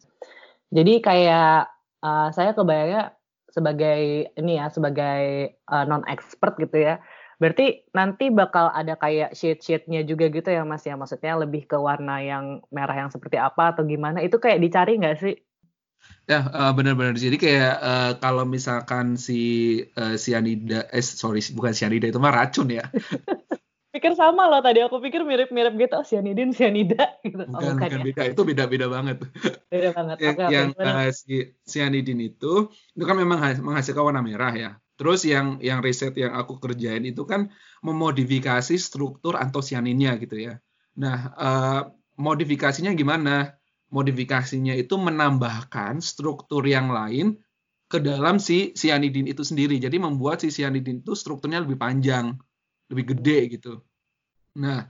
Jadi 0.69 1.01
kayak 1.01 1.67
uh, 2.05 2.29
saya 2.31 2.53
kebayangnya 2.53 3.17
sebagai 3.51 4.31
ini 4.37 4.55
ya, 4.55 4.71
sebagai 4.71 5.57
uh, 5.67 5.83
non 5.83 6.07
expert 6.07 6.55
gitu 6.55 6.79
ya 6.79 7.03
Berarti 7.41 7.89
nanti 7.97 8.29
bakal 8.29 8.69
ada 8.69 8.93
kayak 8.93 9.33
shade-shade-nya 9.33 10.05
juga 10.05 10.29
gitu 10.29 10.45
ya 10.53 10.61
Mas 10.61 10.85
ya? 10.85 10.93
Maksudnya 10.93 11.41
lebih 11.41 11.65
ke 11.65 11.73
warna 11.73 12.21
yang 12.21 12.61
merah 12.69 12.93
yang 12.93 13.09
seperti 13.09 13.41
apa 13.41 13.73
atau 13.73 13.81
gimana? 13.81 14.21
Itu 14.21 14.37
kayak 14.37 14.61
dicari 14.61 15.01
nggak 15.01 15.17
sih? 15.17 15.41
Ya 16.29 16.45
uh, 16.45 16.69
benar-benar. 16.77 17.17
Jadi 17.17 17.41
kayak 17.41 17.75
uh, 17.81 18.11
kalau 18.21 18.45
misalkan 18.45 19.17
si 19.17 19.41
uh, 19.97 20.21
cyanida, 20.21 20.85
eh 20.93 21.01
sorry 21.01 21.41
bukan 21.57 21.73
cyanida 21.73 22.13
itu 22.13 22.21
mah 22.21 22.29
racun 22.29 22.69
ya. 22.69 22.85
pikir 24.01 24.17
sama 24.17 24.49
loh 24.49 24.65
tadi 24.65 24.81
aku 24.81 24.97
pikir 24.97 25.21
mirip-mirip 25.21 25.77
gitu 25.77 25.93
oh 25.93 26.01
cyanidin 26.01 26.49
cyanida 26.57 27.13
gitu. 27.21 27.45
Bukan, 27.45 27.53
oh, 27.53 27.61
bukan, 27.61 27.77
bukan 27.77 27.89
ya? 27.93 28.05
beda 28.09 28.23
itu 28.33 28.41
beda-beda 28.41 28.85
banget. 28.89 29.17
Beda 29.69 29.89
banget. 29.93 30.17
yang 30.17 30.35
okay, 30.41 30.49
yang 30.49 30.67
uh, 30.73 31.09
si 31.13 31.53
cyanidin 31.69 32.17
itu 32.17 32.73
itu 32.97 33.03
kan 33.05 33.13
memang 33.13 33.61
menghasilkan 33.61 34.01
warna 34.01 34.25
merah 34.25 34.53
ya. 34.57 34.71
Terus 34.97 35.21
yang 35.29 35.61
yang 35.61 35.85
riset 35.85 36.17
yang 36.17 36.33
aku 36.33 36.57
kerjain 36.57 37.05
itu 37.05 37.29
kan 37.29 37.53
memodifikasi 37.85 38.73
struktur 38.81 39.37
antosianinnya 39.37 40.17
gitu 40.17 40.41
ya. 40.49 40.57
Nah, 40.97 41.17
uh, 41.37 41.81
modifikasinya 42.17 42.97
gimana? 42.97 43.53
Modifikasinya 43.93 44.73
itu 44.73 44.97
menambahkan 44.97 46.01
struktur 46.01 46.65
yang 46.65 46.89
lain 46.89 47.37
ke 47.91 47.99
dalam 47.99 48.39
si 48.39 48.71
cyanidin 48.71 49.27
itu 49.27 49.43
sendiri. 49.43 49.77
Jadi 49.77 49.99
membuat 49.99 50.41
si 50.41 50.49
cyanidin 50.49 51.03
itu 51.03 51.11
strukturnya 51.13 51.61
lebih 51.61 51.75
panjang, 51.75 52.39
lebih 52.87 53.15
gede 53.17 53.59
gitu. 53.59 53.83
Nah, 54.59 54.83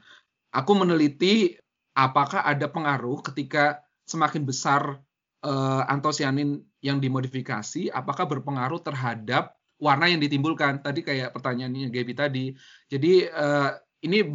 aku 0.55 0.71
meneliti 0.73 1.53
apakah 1.93 2.47
ada 2.47 2.65
pengaruh 2.71 3.21
ketika 3.21 3.83
semakin 4.07 4.47
besar 4.47 4.97
uh, 5.45 5.83
antosianin 5.85 6.63
yang 6.81 6.97
dimodifikasi, 6.97 7.93
apakah 7.93 8.25
berpengaruh 8.25 8.81
terhadap 8.81 9.53
warna 9.81 10.05
yang 10.09 10.21
ditimbulkan. 10.21 10.85
Tadi 10.85 11.01
kayak 11.01 11.33
pertanyaannya 11.33 11.89
Gaby 11.89 12.13
tadi. 12.13 12.45
Jadi 12.85 13.25
uh, 13.25 13.73
ini 14.05 14.25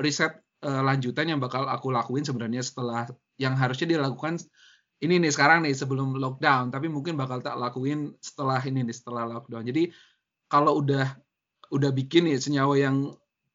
riset 0.00 0.40
uh, 0.64 0.80
lanjutan 0.80 1.28
yang 1.28 1.40
bakal 1.40 1.68
aku 1.68 1.92
lakuin 1.92 2.24
sebenarnya 2.24 2.64
setelah 2.64 3.08
yang 3.36 3.52
harusnya 3.54 4.00
dilakukan 4.00 4.40
ini 5.04 5.20
nih 5.20 5.32
sekarang 5.34 5.68
nih 5.68 5.76
sebelum 5.76 6.16
lockdown, 6.16 6.72
tapi 6.72 6.88
mungkin 6.88 7.18
bakal 7.18 7.44
tak 7.44 7.60
lakuin 7.60 8.16
setelah 8.24 8.56
ini 8.64 8.88
nih 8.88 8.96
setelah 8.96 9.28
lockdown. 9.28 9.68
Jadi 9.68 9.92
kalau 10.48 10.80
udah 10.80 11.12
udah 11.68 11.90
bikin 11.92 12.24
nih 12.30 12.40
senyawa 12.40 12.78
yang 12.80 13.12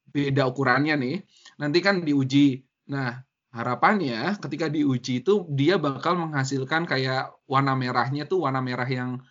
beda 0.09 0.49
ukurannya 0.49 0.95
nih, 0.97 1.15
nanti 1.61 1.79
kan 1.79 2.01
diuji. 2.01 2.65
Nah, 2.89 3.21
harapannya 3.49 4.37
ketika 4.41 4.69
diuji 4.69 5.25
itu 5.25 5.45
dia 5.49 5.81
bakal 5.81 6.17
menghasilkan 6.17 6.85
kayak 6.85 7.33
warna 7.49 7.73
merahnya 7.73 8.29
tuh 8.29 8.45
warna 8.45 8.61
merah 8.61 8.85
yang 8.85 9.21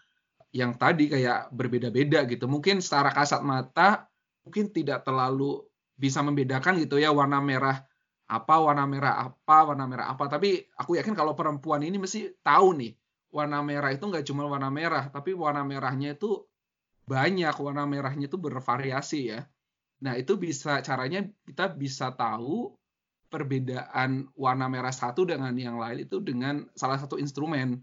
yang 0.50 0.75
tadi 0.75 1.12
kayak 1.12 1.52
berbeda-beda 1.52 2.25
gitu. 2.26 2.49
Mungkin 2.49 2.80
secara 2.80 3.12
kasat 3.12 3.44
mata 3.44 4.08
mungkin 4.42 4.73
tidak 4.73 5.04
terlalu 5.04 5.61
bisa 5.99 6.25
membedakan 6.25 6.80
gitu 6.80 6.97
ya 6.97 7.12
warna 7.12 7.42
merah 7.42 7.85
apa, 8.28 8.54
warna 8.61 8.85
merah 8.85 9.28
apa, 9.28 9.56
warna 9.68 9.85
merah 9.85 10.06
apa. 10.12 10.25
Tapi 10.28 10.64
aku 10.76 10.97
yakin 10.97 11.12
kalau 11.12 11.32
perempuan 11.37 11.85
ini 11.85 11.97
mesti 12.00 12.32
tahu 12.40 12.76
nih 12.76 12.92
warna 13.28 13.61
merah 13.61 13.92
itu 13.92 14.04
nggak 14.08 14.25
cuma 14.25 14.49
warna 14.49 14.73
merah, 14.73 15.08
tapi 15.12 15.37
warna 15.37 15.61
merahnya 15.64 16.16
itu 16.16 16.49
banyak, 17.08 17.54
warna 17.56 17.85
merahnya 17.88 18.28
itu 18.28 18.37
bervariasi 18.40 19.20
ya. 19.32 19.40
Nah 20.05 20.14
itu 20.14 20.38
bisa 20.38 20.78
caranya 20.83 21.26
kita 21.47 21.75
bisa 21.75 22.14
tahu 22.14 22.75
perbedaan 23.28 24.31
warna 24.33 24.67
merah 24.73 24.95
satu 24.95 25.28
dengan 25.28 25.52
yang 25.52 25.76
lain 25.76 26.09
itu 26.09 26.19
dengan 26.23 26.64
salah 26.73 26.97
satu 26.97 27.21
instrumen. 27.21 27.83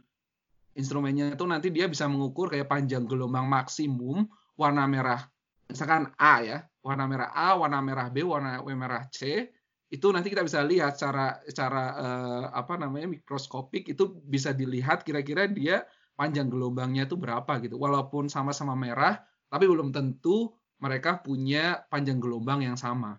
Instrumennya 0.75 1.37
itu 1.37 1.45
nanti 1.47 1.71
dia 1.71 1.87
bisa 1.87 2.09
mengukur 2.09 2.51
kayak 2.51 2.67
panjang 2.67 3.07
gelombang 3.07 3.47
maksimum 3.47 4.27
warna 4.59 4.83
merah. 4.89 5.23
Misalkan 5.71 6.11
A 6.19 6.43
ya, 6.43 6.57
warna 6.83 7.07
merah 7.07 7.29
A, 7.31 7.55
warna 7.55 7.79
merah 7.79 8.11
B, 8.11 8.21
warna 8.21 8.59
merah 8.61 9.07
C, 9.07 9.49
itu 9.87 10.07
nanti 10.11 10.27
kita 10.33 10.43
bisa 10.43 10.65
lihat 10.65 10.99
secara 10.99 11.39
secara 11.47 11.83
uh, 11.95 12.45
apa 12.51 12.75
namanya 12.75 13.07
mikroskopik 13.07 13.87
itu 13.87 14.19
bisa 14.27 14.51
dilihat 14.51 15.07
kira-kira 15.07 15.47
dia 15.47 15.87
panjang 16.17 16.51
gelombangnya 16.51 17.07
itu 17.07 17.15
berapa 17.15 17.61
gitu. 17.63 17.79
Walaupun 17.79 18.27
sama-sama 18.27 18.75
merah, 18.75 19.23
tapi 19.47 19.69
belum 19.69 19.95
tentu 19.95 20.51
mereka 20.85 21.17
punya 21.17 21.81
panjang 21.89 22.21
gelombang 22.21 22.61
yang 22.61 22.77
sama. 22.77 23.17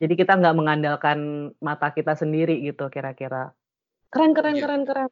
Jadi 0.00 0.16
kita 0.16 0.40
nggak 0.40 0.56
mengandalkan 0.56 1.52
mata 1.60 1.92
kita 1.92 2.16
sendiri 2.16 2.64
gitu 2.64 2.88
kira-kira. 2.88 3.52
Keren, 4.08 4.32
keren, 4.32 4.56
yeah. 4.56 4.64
keren, 4.64 4.82
keren. 4.88 5.10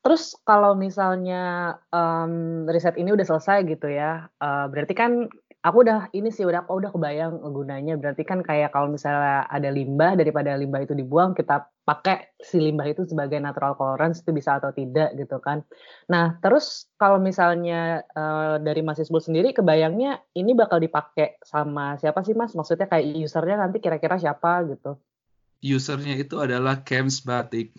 Terus 0.00 0.32
kalau 0.48 0.72
misalnya 0.78 1.76
um, 1.92 2.64
riset 2.70 2.96
ini 2.96 3.12
udah 3.12 3.26
selesai 3.26 3.68
gitu 3.68 3.90
ya, 3.90 4.30
uh, 4.40 4.64
berarti 4.70 4.94
kan 4.96 5.28
aku 5.60 5.84
udah 5.84 6.08
ini 6.16 6.32
sih 6.32 6.48
udah 6.48 6.64
aku 6.64 6.80
udah 6.80 6.90
kebayang 6.92 7.44
gunanya 7.52 8.00
berarti 8.00 8.24
kan 8.24 8.40
kayak 8.40 8.72
kalau 8.72 8.88
misalnya 8.88 9.44
ada 9.44 9.68
limbah 9.68 10.16
daripada 10.16 10.56
limbah 10.56 10.88
itu 10.88 10.96
dibuang 10.96 11.36
kita 11.36 11.68
pakai 11.84 12.32
si 12.40 12.56
limbah 12.56 12.88
itu 12.88 13.04
sebagai 13.04 13.36
natural 13.36 13.76
colorants 13.76 14.24
itu 14.24 14.32
bisa 14.32 14.56
atau 14.56 14.72
tidak 14.72 15.12
gitu 15.20 15.36
kan. 15.42 15.60
Nah 16.08 16.40
terus 16.40 16.88
kalau 16.96 17.20
misalnya 17.20 18.06
uh, 18.16 18.56
dari 18.56 18.80
Mas 18.80 19.04
Isbul 19.04 19.20
sendiri 19.20 19.52
kebayangnya 19.52 20.24
ini 20.32 20.56
bakal 20.56 20.80
dipakai 20.80 21.36
sama 21.44 22.00
siapa 22.00 22.24
sih 22.24 22.32
Mas? 22.32 22.56
Maksudnya 22.56 22.88
kayak 22.88 23.20
usernya 23.20 23.60
nanti 23.60 23.84
kira-kira 23.84 24.16
siapa 24.16 24.64
gitu? 24.64 24.96
Usernya 25.60 26.16
itu 26.16 26.40
adalah 26.40 26.80
Camps 26.80 27.20
Batik. 27.20 27.76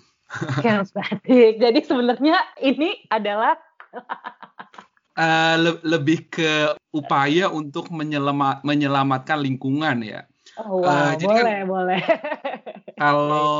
Camps 0.61 0.93
Batik. 0.93 1.57
Jadi 1.63 1.79
sebenarnya 1.81 2.38
ini 2.61 3.09
adalah 3.09 3.57
uh, 5.22 5.56
le 5.62 5.72
lebih 5.86 6.34
ke 6.34 6.74
upaya 6.92 7.54
untuk 7.54 7.94
menyelamat 7.94 8.66
menyelamatkan 8.66 9.38
lingkungan 9.38 10.01
ya. 10.01 10.25
Oh, 10.60 10.84
wow, 10.84 10.90
uh, 10.90 11.12
jadi 11.16 11.32
boleh, 11.32 11.44
kan, 11.62 11.70
boleh. 11.70 12.01
kalau 13.01 13.51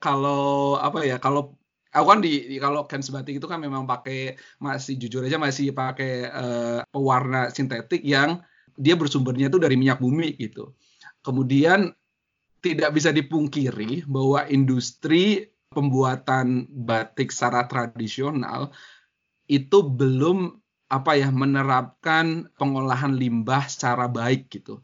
kalau 0.00 0.42
apa 0.78 1.04
ya, 1.04 1.20
kalau 1.20 1.58
aku 1.90 2.06
kan 2.06 2.20
di, 2.22 2.48
di 2.48 2.56
kalau 2.62 2.86
kan 2.86 3.02
sebatik 3.02 3.42
itu 3.42 3.46
kan 3.50 3.58
memang 3.60 3.84
pakai 3.84 4.38
masih 4.62 4.96
jujur 4.96 5.26
aja 5.26 5.36
masih 5.36 5.74
pakai 5.74 6.30
uh, 6.30 6.80
pewarna 6.88 7.50
sintetik 7.50 8.00
yang 8.06 8.40
dia 8.78 8.96
bersumbernya 8.96 9.52
itu 9.52 9.58
dari 9.60 9.76
minyak 9.76 10.00
bumi 10.00 10.38
gitu. 10.40 10.72
Kemudian 11.20 11.92
tidak 12.64 12.96
bisa 12.96 13.12
dipungkiri 13.12 14.08
bahwa 14.08 14.48
industri 14.48 15.52
pembuatan 15.70 16.68
batik 16.68 17.32
secara 17.32 17.68
tradisional 17.68 18.72
itu 19.48 19.84
belum 19.84 20.60
apa 20.90 21.14
ya 21.14 21.30
menerapkan 21.30 22.50
pengolahan 22.58 23.14
limbah 23.14 23.70
secara 23.70 24.10
baik 24.10 24.50
gitu. 24.50 24.82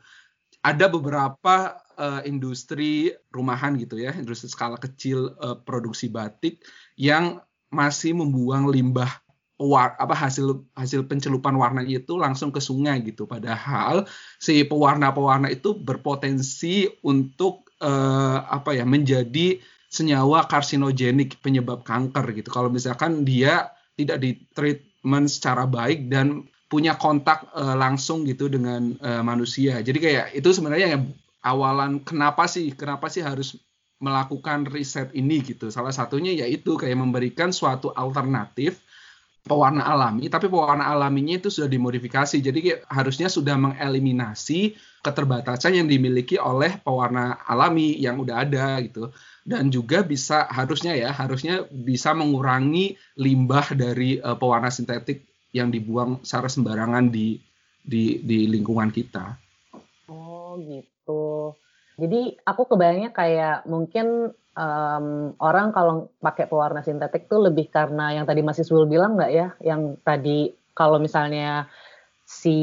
Ada 0.62 0.86
beberapa 0.86 1.82
uh, 1.98 2.22
industri 2.22 3.10
rumahan 3.34 3.74
gitu 3.74 3.98
ya, 3.98 4.14
industri 4.14 4.46
skala 4.46 4.78
kecil 4.78 5.34
uh, 5.42 5.58
produksi 5.58 6.06
batik 6.06 6.62
yang 6.94 7.42
masih 7.74 8.14
membuang 8.14 8.70
limbah 8.70 9.10
war, 9.58 9.98
apa 9.98 10.14
hasil 10.14 10.68
hasil 10.78 11.08
pencelupan 11.10 11.58
warna 11.58 11.82
itu 11.82 12.14
langsung 12.14 12.54
ke 12.54 12.62
sungai 12.62 13.02
gitu. 13.02 13.26
Padahal 13.26 14.06
si 14.38 14.62
pewarna-pewarna 14.62 15.50
itu 15.50 15.74
berpotensi 15.74 16.86
untuk 17.02 17.66
uh, 17.82 18.46
apa 18.46 18.78
ya 18.78 18.86
menjadi 18.86 19.58
senyawa 19.90 20.46
karsinogenik 20.46 21.40
penyebab 21.42 21.82
kanker 21.82 22.30
gitu. 22.36 22.52
Kalau 22.52 22.68
misalkan 22.70 23.24
dia 23.26 23.74
tidak 23.96 24.20
di 24.20 24.30
treat 24.52 24.85
treatment 25.06 25.30
secara 25.30 25.70
baik 25.70 26.10
dan 26.10 26.50
punya 26.66 26.98
kontak 26.98 27.46
uh, 27.54 27.78
langsung 27.78 28.26
gitu 28.26 28.50
dengan 28.50 28.98
uh, 28.98 29.22
manusia. 29.22 29.78
Jadi 29.78 30.02
kayak 30.02 30.26
itu 30.34 30.50
sebenarnya 30.50 30.98
yang 30.98 31.14
awalan 31.46 32.02
kenapa 32.02 32.50
sih 32.50 32.74
kenapa 32.74 33.06
sih 33.06 33.22
harus 33.22 33.54
melakukan 34.02 34.66
riset 34.66 35.14
ini 35.14 35.46
gitu. 35.46 35.70
Salah 35.70 35.94
satunya 35.94 36.34
yaitu 36.34 36.74
kayak 36.74 36.98
memberikan 36.98 37.54
suatu 37.54 37.94
alternatif 37.94 38.82
pewarna 39.46 39.86
alami, 39.86 40.26
tapi 40.26 40.50
pewarna 40.50 40.90
alaminya 40.90 41.38
itu 41.38 41.54
sudah 41.54 41.70
dimodifikasi. 41.70 42.42
Jadi 42.42 42.58
kayak 42.58 42.80
harusnya 42.90 43.30
sudah 43.30 43.54
mengeliminasi 43.54 44.74
keterbatasan 45.06 45.78
yang 45.78 45.86
dimiliki 45.86 46.34
oleh 46.34 46.82
pewarna 46.82 47.46
alami 47.46 47.94
yang 47.94 48.18
udah 48.18 48.42
ada 48.42 48.82
gitu 48.82 49.14
dan 49.46 49.70
juga 49.70 50.02
bisa 50.02 50.50
harusnya 50.50 50.98
ya 50.98 51.14
harusnya 51.14 51.62
bisa 51.70 52.10
mengurangi 52.10 52.98
limbah 53.14 53.78
dari 53.78 54.18
uh, 54.18 54.34
pewarna 54.34 54.74
sintetik 54.74 55.22
yang 55.54 55.70
dibuang 55.70 56.18
secara 56.26 56.50
sembarangan 56.50 57.06
di 57.14 57.38
di 57.78 58.18
di 58.26 58.50
lingkungan 58.50 58.90
kita. 58.90 59.38
Oh 60.10 60.58
gitu. 60.58 61.54
Jadi 61.96 62.34
aku 62.42 62.74
kebayangnya 62.74 63.14
kayak 63.14 63.64
mungkin 63.70 64.34
um, 64.58 65.06
orang 65.38 65.70
kalau 65.70 66.10
pakai 66.18 66.50
pewarna 66.50 66.82
sintetik 66.82 67.30
tuh 67.30 67.46
lebih 67.46 67.70
karena 67.70 68.18
yang 68.18 68.26
tadi 68.26 68.42
Mas 68.42 68.58
Iswul 68.58 68.90
bilang 68.90 69.14
nggak 69.14 69.32
ya, 69.32 69.54
yang 69.62 69.94
tadi 70.02 70.50
kalau 70.76 70.98
misalnya 71.00 71.70
si 72.26 72.58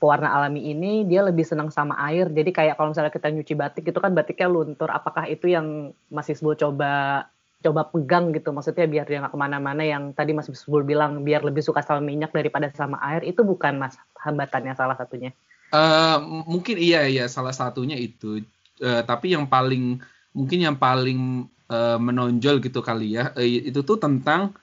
pewarna 0.00 0.32
alami 0.32 0.72
ini 0.72 1.04
dia 1.04 1.20
lebih 1.20 1.44
senang 1.44 1.68
sama 1.68 1.92
air. 2.08 2.32
Jadi 2.32 2.50
kayak 2.56 2.80
kalau 2.80 2.96
misalnya 2.96 3.12
kita 3.12 3.28
nyuci 3.28 3.52
batik 3.52 3.84
itu 3.84 4.00
kan 4.00 4.16
batiknya 4.16 4.48
luntur. 4.48 4.88
Apakah 4.88 5.28
itu 5.28 5.52
yang 5.52 5.92
Mas 6.08 6.32
Isbul 6.32 6.56
coba 6.56 7.28
coba 7.60 7.84
pegang 7.92 8.32
gitu? 8.32 8.48
Maksudnya 8.48 8.88
biar 8.88 9.04
dia 9.04 9.20
nggak 9.20 9.36
ke 9.36 9.38
mana-mana 9.38 9.84
yang 9.84 10.16
tadi 10.16 10.32
Mas 10.32 10.48
Isbul 10.48 10.88
bilang 10.88 11.20
biar 11.20 11.44
lebih 11.44 11.60
suka 11.60 11.84
sama 11.84 12.00
minyak 12.00 12.32
daripada 12.32 12.72
sama 12.72 12.96
air. 13.04 13.20
Itu 13.28 13.44
bukan 13.44 13.76
Mas 13.76 14.00
hambatannya 14.24 14.72
salah 14.72 14.96
satunya? 14.96 15.36
Uh, 15.68 16.24
mungkin 16.48 16.80
iya 16.80 17.04
ya 17.04 17.28
salah 17.28 17.52
satunya 17.52 18.00
itu. 18.00 18.40
Uh, 18.80 19.04
tapi 19.04 19.36
yang 19.36 19.44
paling 19.44 20.00
mungkin 20.32 20.64
yang 20.64 20.80
paling 20.80 21.44
uh, 21.68 22.00
menonjol 22.00 22.58
gitu 22.64 22.80
kali 22.80 23.20
ya 23.20 23.36
uh, 23.36 23.44
itu 23.44 23.84
tuh 23.84 24.00
tentang 24.00 24.56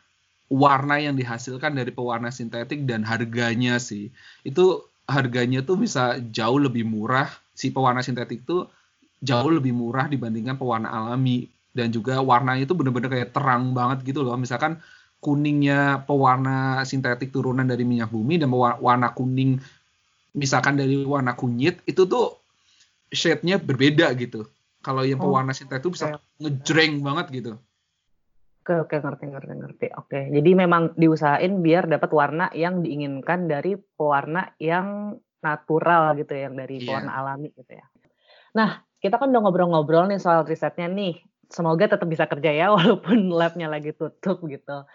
warna 0.52 1.00
yang 1.00 1.16
dihasilkan 1.16 1.72
dari 1.72 1.96
pewarna 1.96 2.28
sintetik 2.28 2.84
dan 2.84 3.08
harganya 3.08 3.80
sih. 3.80 4.12
Itu 4.44 4.84
harganya 5.08 5.64
tuh 5.64 5.80
bisa 5.80 6.20
jauh 6.20 6.60
lebih 6.60 6.84
murah. 6.84 7.32
Si 7.56 7.72
pewarna 7.72 8.04
sintetik 8.04 8.44
tuh 8.44 8.68
jauh 9.24 9.48
lebih 9.48 9.72
murah 9.72 10.12
dibandingkan 10.12 10.60
pewarna 10.60 10.92
alami 10.92 11.48
dan 11.72 11.88
juga 11.88 12.20
warnanya 12.20 12.68
itu 12.68 12.76
bener-bener 12.76 13.08
kayak 13.08 13.32
terang 13.32 13.72
banget 13.72 14.04
gitu 14.12 14.28
loh. 14.28 14.36
Misalkan 14.36 14.84
kuningnya 15.24 16.04
pewarna 16.04 16.84
sintetik 16.84 17.32
turunan 17.32 17.64
dari 17.64 17.88
minyak 17.88 18.12
bumi 18.12 18.36
dan 18.36 18.52
warna 18.52 19.16
kuning 19.16 19.62
misalkan 20.36 20.76
dari 20.76 21.00
warna 21.08 21.38
kunyit 21.38 21.80
itu 21.88 22.04
tuh 22.04 22.36
shade-nya 23.08 23.56
berbeda 23.56 24.12
gitu. 24.20 24.52
Kalau 24.84 25.08
yang 25.08 25.24
oh, 25.24 25.32
pewarna 25.32 25.56
sintetik 25.56 25.88
itu 25.88 25.92
bisa 25.96 26.20
ngejreng 26.44 27.00
banget 27.00 27.26
gitu. 27.32 27.52
Oke 28.62 28.78
oke, 28.78 28.96
ngerti 29.02 29.26
ngerti 29.26 29.54
ngerti. 29.58 29.88
Oke, 29.98 30.30
jadi 30.30 30.50
memang 30.54 30.94
diusahain 30.94 31.66
biar 31.66 31.90
dapat 31.90 32.14
warna 32.14 32.46
yang 32.54 32.86
diinginkan 32.86 33.50
dari 33.50 33.74
pewarna 33.74 34.54
yang 34.62 35.18
natural 35.42 36.14
gitu 36.14 36.30
ya, 36.38 36.46
yang 36.46 36.56
dari 36.62 36.78
yeah. 36.78 36.86
pewarna 36.86 37.12
alami 37.18 37.50
gitu 37.58 37.74
ya. 37.74 37.86
Nah, 38.54 38.86
kita 39.02 39.18
kan 39.18 39.34
udah 39.34 39.42
ngobrol-ngobrol 39.42 40.06
nih 40.14 40.22
soal 40.22 40.46
risetnya 40.46 40.86
nih. 40.86 41.18
Semoga 41.50 41.90
tetap 41.90 42.06
bisa 42.06 42.30
kerja 42.30 42.54
ya 42.54 42.70
walaupun 42.78 43.34
labnya 43.34 43.66
lagi 43.66 43.98
tutup 43.98 44.46
gitu. 44.46 44.86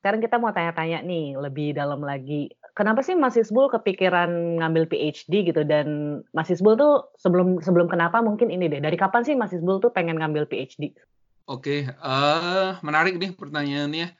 Sekarang 0.00 0.24
kita 0.24 0.40
mau 0.40 0.50
tanya-tanya 0.50 1.04
nih 1.04 1.36
lebih 1.36 1.76
dalam 1.76 2.00
lagi. 2.00 2.48
Kenapa 2.72 3.04
sih 3.04 3.12
Mas 3.12 3.36
Isbul 3.36 3.68
kepikiran 3.68 4.56
ngambil 4.56 4.88
PhD 4.88 5.52
gitu 5.52 5.68
dan 5.68 6.18
Mas 6.32 6.48
Isbul 6.48 6.80
tuh 6.80 7.12
sebelum 7.20 7.60
sebelum 7.60 7.92
kenapa 7.92 8.24
mungkin 8.24 8.48
ini 8.48 8.72
deh. 8.72 8.80
Dari 8.80 8.96
kapan 8.96 9.20
sih 9.22 9.36
Mas 9.36 9.52
Isbul 9.52 9.84
tuh 9.84 9.92
pengen 9.92 10.16
ngambil 10.16 10.48
PhD? 10.48 10.96
Oke, 11.50 11.90
uh, 11.90 12.78
menarik 12.86 13.18
nih 13.18 13.34
pertanyaannya. 13.34 14.14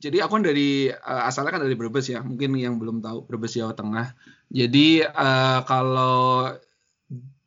Jadi 0.00 0.16
aku 0.20 0.40
kan 0.40 0.44
dari 0.44 0.88
uh, 0.88 1.22
asalnya 1.28 1.52
kan 1.52 1.62
dari 1.64 1.76
Brebes 1.76 2.08
ya, 2.08 2.24
mungkin 2.24 2.56
yang 2.56 2.80
belum 2.80 3.04
tahu 3.04 3.28
Brebes 3.28 3.56
Jawa 3.56 3.76
Tengah. 3.76 4.16
Jadi 4.48 5.04
uh, 5.04 5.60
kalau 5.68 6.52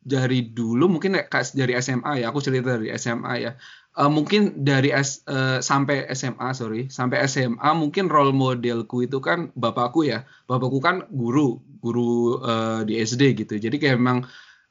dari 0.08 0.48
dulu 0.54 0.88
mungkin 0.98 1.18
dari 1.54 1.72
SMA 1.82 2.24
ya, 2.24 2.30
aku 2.30 2.40
cerita 2.40 2.78
dari 2.78 2.94
SMA 2.96 3.34
ya. 3.42 3.52
Uh, 3.98 4.06
mungkin 4.06 4.62
dari 4.62 4.94
S, 4.94 5.26
uh, 5.26 5.58
sampai 5.58 6.06
SMA 6.14 6.54
sorry, 6.54 6.86
sampai 6.86 7.26
SMA 7.26 7.70
mungkin 7.74 8.06
role 8.06 8.30
modelku 8.30 9.02
itu 9.02 9.18
kan 9.18 9.50
bapakku 9.58 10.06
ya. 10.06 10.22
Bapakku 10.46 10.78
kan 10.78 11.02
guru, 11.10 11.58
guru 11.82 12.38
uh, 12.38 12.86
di 12.86 13.02
SD 13.02 13.34
gitu. 13.34 13.58
Jadi 13.58 13.76
kayak 13.82 13.98
memang 13.98 14.22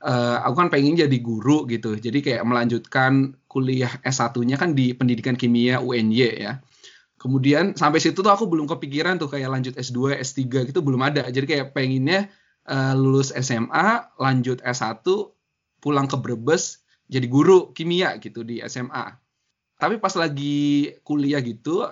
uh, 0.03 0.37
aku 0.47 0.55
kan 0.65 0.69
pengen 0.71 0.95
jadi 0.95 1.17
guru 1.19 1.67
gitu. 1.67 1.99
Jadi 1.99 2.23
kayak 2.23 2.43
melanjutkan 2.47 3.35
kuliah 3.57 3.89
S1-nya 4.05 4.61
kan 4.61 4.77
di 4.77 4.93
pendidikan 4.93 5.33
kimia 5.33 5.81
UNY 5.81 6.21
ya. 6.37 6.61
Kemudian 7.17 7.73
sampai 7.73 7.97
situ 7.97 8.21
tuh 8.21 8.29
aku 8.29 8.45
belum 8.45 8.69
kepikiran 8.69 9.17
tuh 9.17 9.33
kayak 9.33 9.49
lanjut 9.49 9.73
S2, 9.73 10.21
S3 10.21 10.69
gitu 10.69 10.85
belum 10.85 11.01
ada. 11.01 11.25
Jadi 11.25 11.49
kayak 11.49 11.73
pengennya 11.73 12.29
uh, 12.69 12.93
lulus 12.93 13.33
SMA, 13.33 14.13
lanjut 14.21 14.61
S1, 14.61 15.01
pulang 15.81 16.05
ke 16.05 16.13
Brebes, 16.21 16.85
jadi 17.09 17.25
guru 17.25 17.73
kimia 17.73 18.21
gitu 18.21 18.45
di 18.45 18.61
SMA. 18.69 19.17
Tapi 19.81 19.97
pas 19.97 20.13
lagi 20.13 20.93
kuliah 21.01 21.41
gitu 21.41 21.89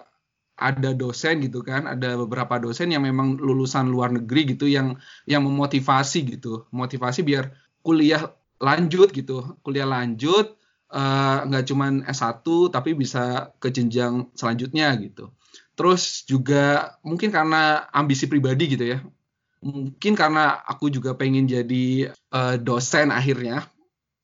ada 0.55 0.93
dosen 0.93 1.41
gitu 1.41 1.65
kan, 1.65 1.89
ada 1.89 2.13
beberapa 2.21 2.61
dosen 2.61 2.93
yang 2.93 3.01
memang 3.01 3.41
lulusan 3.41 3.89
luar 3.89 4.13
negeri 4.13 4.53
gitu 4.53 4.69
yang 4.69 4.93
yang 5.25 5.41
memotivasi 5.41 6.37
gitu, 6.37 6.69
motivasi 6.69 7.25
biar 7.25 7.49
kuliah 7.81 8.29
lanjut 8.61 9.09
gitu, 9.09 9.57
kuliah 9.65 9.89
lanjut 9.89 10.53
nggak 11.45 11.63
uh, 11.65 11.67
cuman 11.67 12.05
S1 12.05 12.45
tapi 12.71 12.93
bisa 12.93 13.53
ke 13.57 13.73
jenjang 13.73 14.29
selanjutnya 14.37 14.93
gitu. 15.01 15.33
Terus 15.75 16.23
juga 16.23 16.95
mungkin 17.03 17.33
karena 17.33 17.89
ambisi 17.91 18.29
pribadi 18.29 18.77
gitu 18.77 18.85
ya. 18.95 18.99
Mungkin 19.65 20.13
karena 20.13 20.61
aku 20.61 20.93
juga 20.93 21.17
pengen 21.17 21.49
jadi 21.49 22.13
uh, 22.31 22.55
dosen 22.61 23.09
akhirnya 23.09 23.65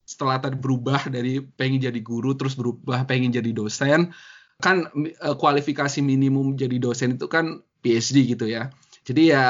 setelah 0.05 0.43
tadi 0.43 0.59
berubah 0.59 1.07
dari 1.07 1.39
pengen 1.39 1.79
jadi 1.79 1.99
guru 2.03 2.35
terus 2.35 2.53
berubah 2.59 3.07
pengen 3.07 3.31
jadi 3.31 3.55
dosen 3.55 4.11
kan 4.59 4.91
uh, 5.23 5.35
kualifikasi 5.39 6.03
minimum 6.03 6.59
jadi 6.59 6.77
dosen 6.77 7.15
itu 7.15 7.31
kan 7.31 7.63
PhD 7.79 8.35
gitu 8.35 8.45
ya 8.51 8.69
jadi 9.07 9.23
ya 9.23 9.45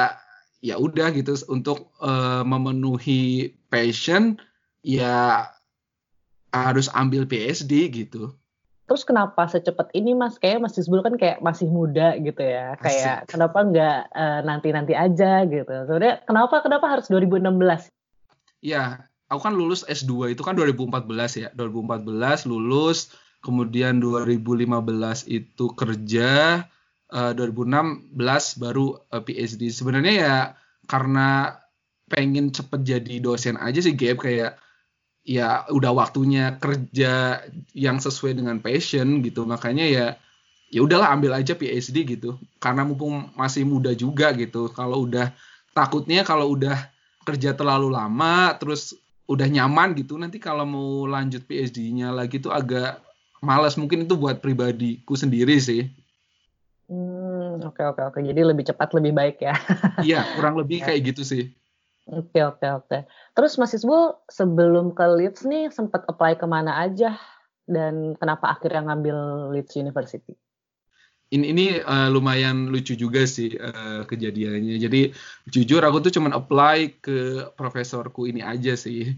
ya 0.61 0.75
udah 0.77 1.09
gitu 1.17 1.33
untuk 1.49 1.89
uh, 1.99 2.45
memenuhi 2.45 3.57
passion 3.73 4.37
ya 4.85 5.49
harus 6.51 6.91
ambil 6.91 7.23
PhD 7.25 7.87
gitu 7.91 8.35
Terus 8.91 9.07
kenapa 9.07 9.47
secepat 9.47 9.87
ini 9.95 10.11
Mas? 10.11 10.35
Kayak 10.35 10.67
Mas 10.67 10.75
Isbul 10.75 10.99
kan 10.99 11.15
kayak 11.15 11.39
masih 11.39 11.71
muda 11.71 12.11
gitu 12.19 12.43
ya. 12.43 12.75
Asik. 12.75 12.83
Kayak 12.83 13.17
kenapa 13.23 13.63
nggak 13.63 13.97
uh, 14.11 14.39
nanti-nanti 14.43 14.91
aja 14.91 15.47
gitu. 15.47 15.71
Sebenarnya 15.87 16.19
kenapa 16.27 16.59
kenapa 16.59 16.91
harus 16.91 17.07
2016? 17.07 17.87
Ya, 18.59 19.07
aku 19.31 19.47
kan 19.47 19.55
lulus 19.55 19.87
S2 19.87 20.35
itu 20.35 20.43
kan 20.43 20.59
2014 20.59 21.07
ya. 21.39 21.47
2014 21.55 22.51
lulus, 22.51 23.15
kemudian 23.39 24.03
2015 24.03 24.75
itu 25.31 25.65
kerja, 25.71 26.67
uh, 27.15 27.31
2016 27.31 28.11
baru 28.59 28.99
uh, 29.07 29.15
eh, 29.15 29.23
PhD. 29.23 29.71
Sebenarnya 29.71 30.13
ya 30.19 30.35
karena 30.91 31.55
pengen 32.11 32.51
cepet 32.51 32.83
jadi 32.83 33.23
dosen 33.23 33.55
aja 33.55 33.79
sih 33.79 33.95
gap 33.95 34.19
kayak 34.19 34.59
ya 35.21 35.69
udah 35.69 35.91
waktunya 35.93 36.57
kerja 36.57 37.45
yang 37.77 37.97
sesuai 38.01 38.37
dengan 38.37 38.57
passion 38.59 39.21
gitu. 39.21 39.45
Makanya 39.45 39.85
ya 39.85 40.05
ya 40.71 40.81
udahlah 40.81 41.11
ambil 41.13 41.37
aja 41.37 41.53
PhD 41.53 42.17
gitu. 42.17 42.39
Karena 42.57 42.87
mumpung 42.87 43.29
masih 43.35 43.67
muda 43.67 43.91
juga 43.93 44.31
gitu. 44.33 44.71
Kalau 44.71 45.05
udah 45.05 45.33
takutnya 45.71 46.25
kalau 46.25 46.55
udah 46.55 46.77
kerja 47.21 47.53
terlalu 47.53 47.93
lama 47.93 48.55
terus 48.57 48.97
udah 49.29 49.47
nyaman 49.47 49.95
gitu 49.95 50.19
nanti 50.19 50.41
kalau 50.41 50.67
mau 50.67 51.07
lanjut 51.07 51.45
PhD-nya 51.47 52.11
lagi 52.11 52.41
tuh 52.41 52.51
agak 52.51 52.99
malas 53.39 53.79
mungkin 53.79 54.03
itu 54.03 54.19
buat 54.19 54.43
pribadiku 54.43 55.15
sendiri 55.15 55.55
sih. 55.61 55.87
Hmm, 56.91 57.63
oke 57.63 57.79
oke 57.79 58.01
oke. 58.11 58.19
Jadi 58.19 58.41
lebih 58.43 58.67
cepat 58.67 58.91
lebih 58.99 59.15
baik 59.15 59.37
ya. 59.39 59.55
Iya, 60.03 60.27
kurang 60.35 60.59
lebih 60.59 60.79
ya. 60.83 60.91
kayak 60.91 61.01
gitu 61.15 61.23
sih. 61.23 61.43
Oke 62.11 62.43
oke 62.43 62.67
oke. 62.67 62.97
Terus 63.31 63.55
Mas 63.55 63.71
Isbul 63.71 64.11
sebelum 64.27 64.91
ke 64.91 65.05
Leeds 65.15 65.47
nih 65.47 65.71
sempat 65.71 66.03
apply 66.11 66.35
ke 66.35 66.43
mana 66.43 66.83
aja 66.83 67.15
dan 67.63 68.19
kenapa 68.19 68.51
akhirnya 68.51 68.91
ngambil 68.91 69.17
Leeds 69.55 69.79
University? 69.79 70.35
Ini 71.31 71.45
ini 71.55 71.65
uh, 71.79 72.11
lumayan 72.11 72.67
lucu 72.67 72.99
juga 72.99 73.23
sih 73.23 73.55
uh, 73.55 74.03
kejadiannya. 74.03 74.75
Jadi 74.75 75.15
jujur 75.47 75.79
aku 75.79 76.03
tuh 76.03 76.11
cuman 76.11 76.35
apply 76.35 76.99
ke 76.99 77.47
profesorku 77.55 78.27
ini 78.27 78.43
aja 78.43 78.75
sih. 78.75 79.15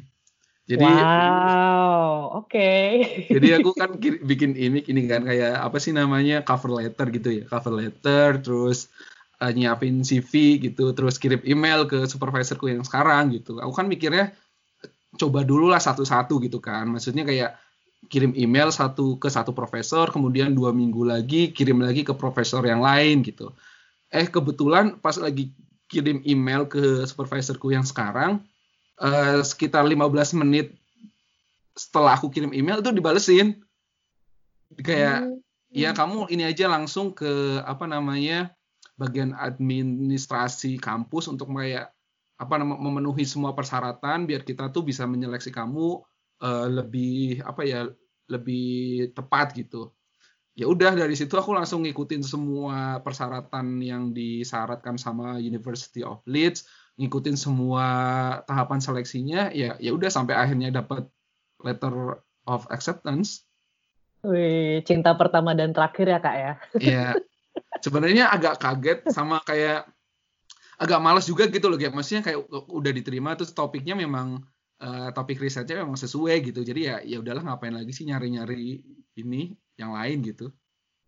Jadi 0.69 0.85
Wow, 0.85 2.45
oke. 2.45 2.53
Okay. 2.53 2.87
jadi 3.27 3.59
aku 3.59 3.73
kan 3.73 3.97
bikin 3.99 4.53
ini 4.53 4.85
ini 4.85 5.09
kan 5.09 5.25
kayak 5.25 5.59
apa 5.59 5.81
sih 5.81 5.91
namanya 5.91 6.45
cover 6.45 6.77
letter 6.77 7.09
gitu 7.09 7.29
ya, 7.41 7.43
cover 7.49 7.73
letter 7.73 8.39
terus 8.39 8.93
uh, 9.43 9.51
nyiapin 9.51 10.07
CV 10.07 10.63
gitu, 10.63 10.95
terus 10.95 11.19
kirim 11.19 11.43
email 11.43 11.83
ke 11.83 12.07
supervisorku 12.07 12.71
yang 12.71 12.87
sekarang 12.87 13.35
gitu. 13.35 13.59
Aku 13.59 13.75
kan 13.75 13.91
mikirnya 13.91 14.31
coba 15.19 15.43
dulu 15.43 15.67
lah 15.67 15.83
satu-satu 15.83 16.39
gitu 16.39 16.63
kan. 16.63 16.87
Maksudnya 16.87 17.27
kayak 17.27 17.59
kirim 18.07 18.31
email 18.35 18.71
satu 18.71 19.19
ke 19.19 19.27
satu 19.27 19.51
profesor, 19.51 20.07
kemudian 20.11 20.55
dua 20.55 20.71
minggu 20.71 21.03
lagi 21.03 21.51
kirim 21.51 21.83
lagi 21.83 22.07
ke 22.07 22.15
profesor 22.15 22.63
yang 22.63 22.79
lain 22.79 23.23
gitu. 23.23 23.51
Eh 24.11 24.27
kebetulan 24.27 24.99
pas 24.99 25.15
lagi 25.19 25.51
kirim 25.91 26.23
email 26.25 26.65
ke 26.65 27.05
supervisorku 27.05 27.71
yang 27.71 27.85
sekarang, 27.85 28.41
uh, 28.99 29.39
sekitar 29.45 29.85
15 29.85 30.39
menit 30.41 30.73
setelah 31.73 32.17
aku 32.17 32.29
kirim 32.29 32.51
email 32.51 32.81
itu 32.81 32.91
dibalesin. 32.93 33.61
Kayak 34.73 35.29
hmm. 35.29 35.37
ya 35.69 35.93
kamu 35.93 36.33
ini 36.33 36.49
aja 36.49 36.65
langsung 36.65 37.13
ke 37.13 37.61
apa 37.61 37.85
namanya 37.85 38.49
bagian 38.93 39.33
administrasi 39.33 40.77
kampus 40.77 41.29
untuk 41.29 41.49
kayak 41.53 41.89
apa 42.37 42.55
memenuhi 42.59 43.23
semua 43.23 43.53
persyaratan 43.53 44.25
biar 44.25 44.41
kita 44.43 44.69
tuh 44.73 44.83
bisa 44.85 45.05
menyeleksi 45.05 45.53
kamu 45.53 46.01
uh, 46.41 46.67
lebih 46.67 47.41
apa 47.45 47.61
ya 47.63 47.87
lebih 48.27 49.11
tepat 49.13 49.53
gitu. 49.57 49.93
Ya 50.53 50.69
udah 50.69 50.93
dari 50.93 51.17
situ 51.17 51.33
aku 51.33 51.49
langsung 51.57 51.81
ngikutin 51.81 52.21
semua 52.21 53.01
persyaratan 53.01 53.81
yang 53.81 54.13
disyaratkan 54.13 55.01
sama 55.01 55.41
University 55.41 56.05
of 56.05 56.21
Leeds, 56.29 56.69
ngikutin 57.01 57.33
semua 57.33 57.85
tahapan 58.45 58.77
seleksinya, 58.77 59.49
ya 59.49 59.73
ya 59.81 59.91
udah 59.97 60.13
sampai 60.13 60.37
akhirnya 60.37 60.69
dapat 60.69 61.09
letter 61.57 62.21
of 62.45 62.69
acceptance. 62.69 63.49
Wih, 64.21 64.85
cinta 64.85 65.17
pertama 65.17 65.57
dan 65.57 65.73
terakhir 65.73 66.05
ya 66.05 66.19
kak 66.21 66.35
ya? 66.37 66.53
Iya, 66.77 67.05
sebenarnya 67.81 68.29
agak 68.29 68.61
kaget 68.61 68.99
sama 69.09 69.41
kayak 69.41 69.87
agak 70.77 70.99
malas 70.99 71.25
juga 71.29 71.47
gitu 71.47 71.71
loh 71.71 71.77
kayak 71.79 71.93
maksudnya 71.95 72.23
kayak 72.25 72.39
udah 72.49 72.91
diterima 72.91 73.37
terus 73.39 73.55
topiknya 73.55 73.95
memang 73.95 74.41
uh, 74.83 75.09
topik 75.15 75.39
risetnya 75.39 75.81
memang 75.85 75.95
sesuai 75.95 76.35
gitu 76.53 76.65
jadi 76.65 76.81
ya 76.81 76.95
ya 77.05 77.17
udahlah 77.23 77.45
ngapain 77.45 77.73
lagi 77.73 77.93
sih 77.95 78.03
nyari-nyari 78.09 78.81
ini 79.15 79.55
yang 79.79 79.95
lain 79.95 80.21
gitu 80.25 80.51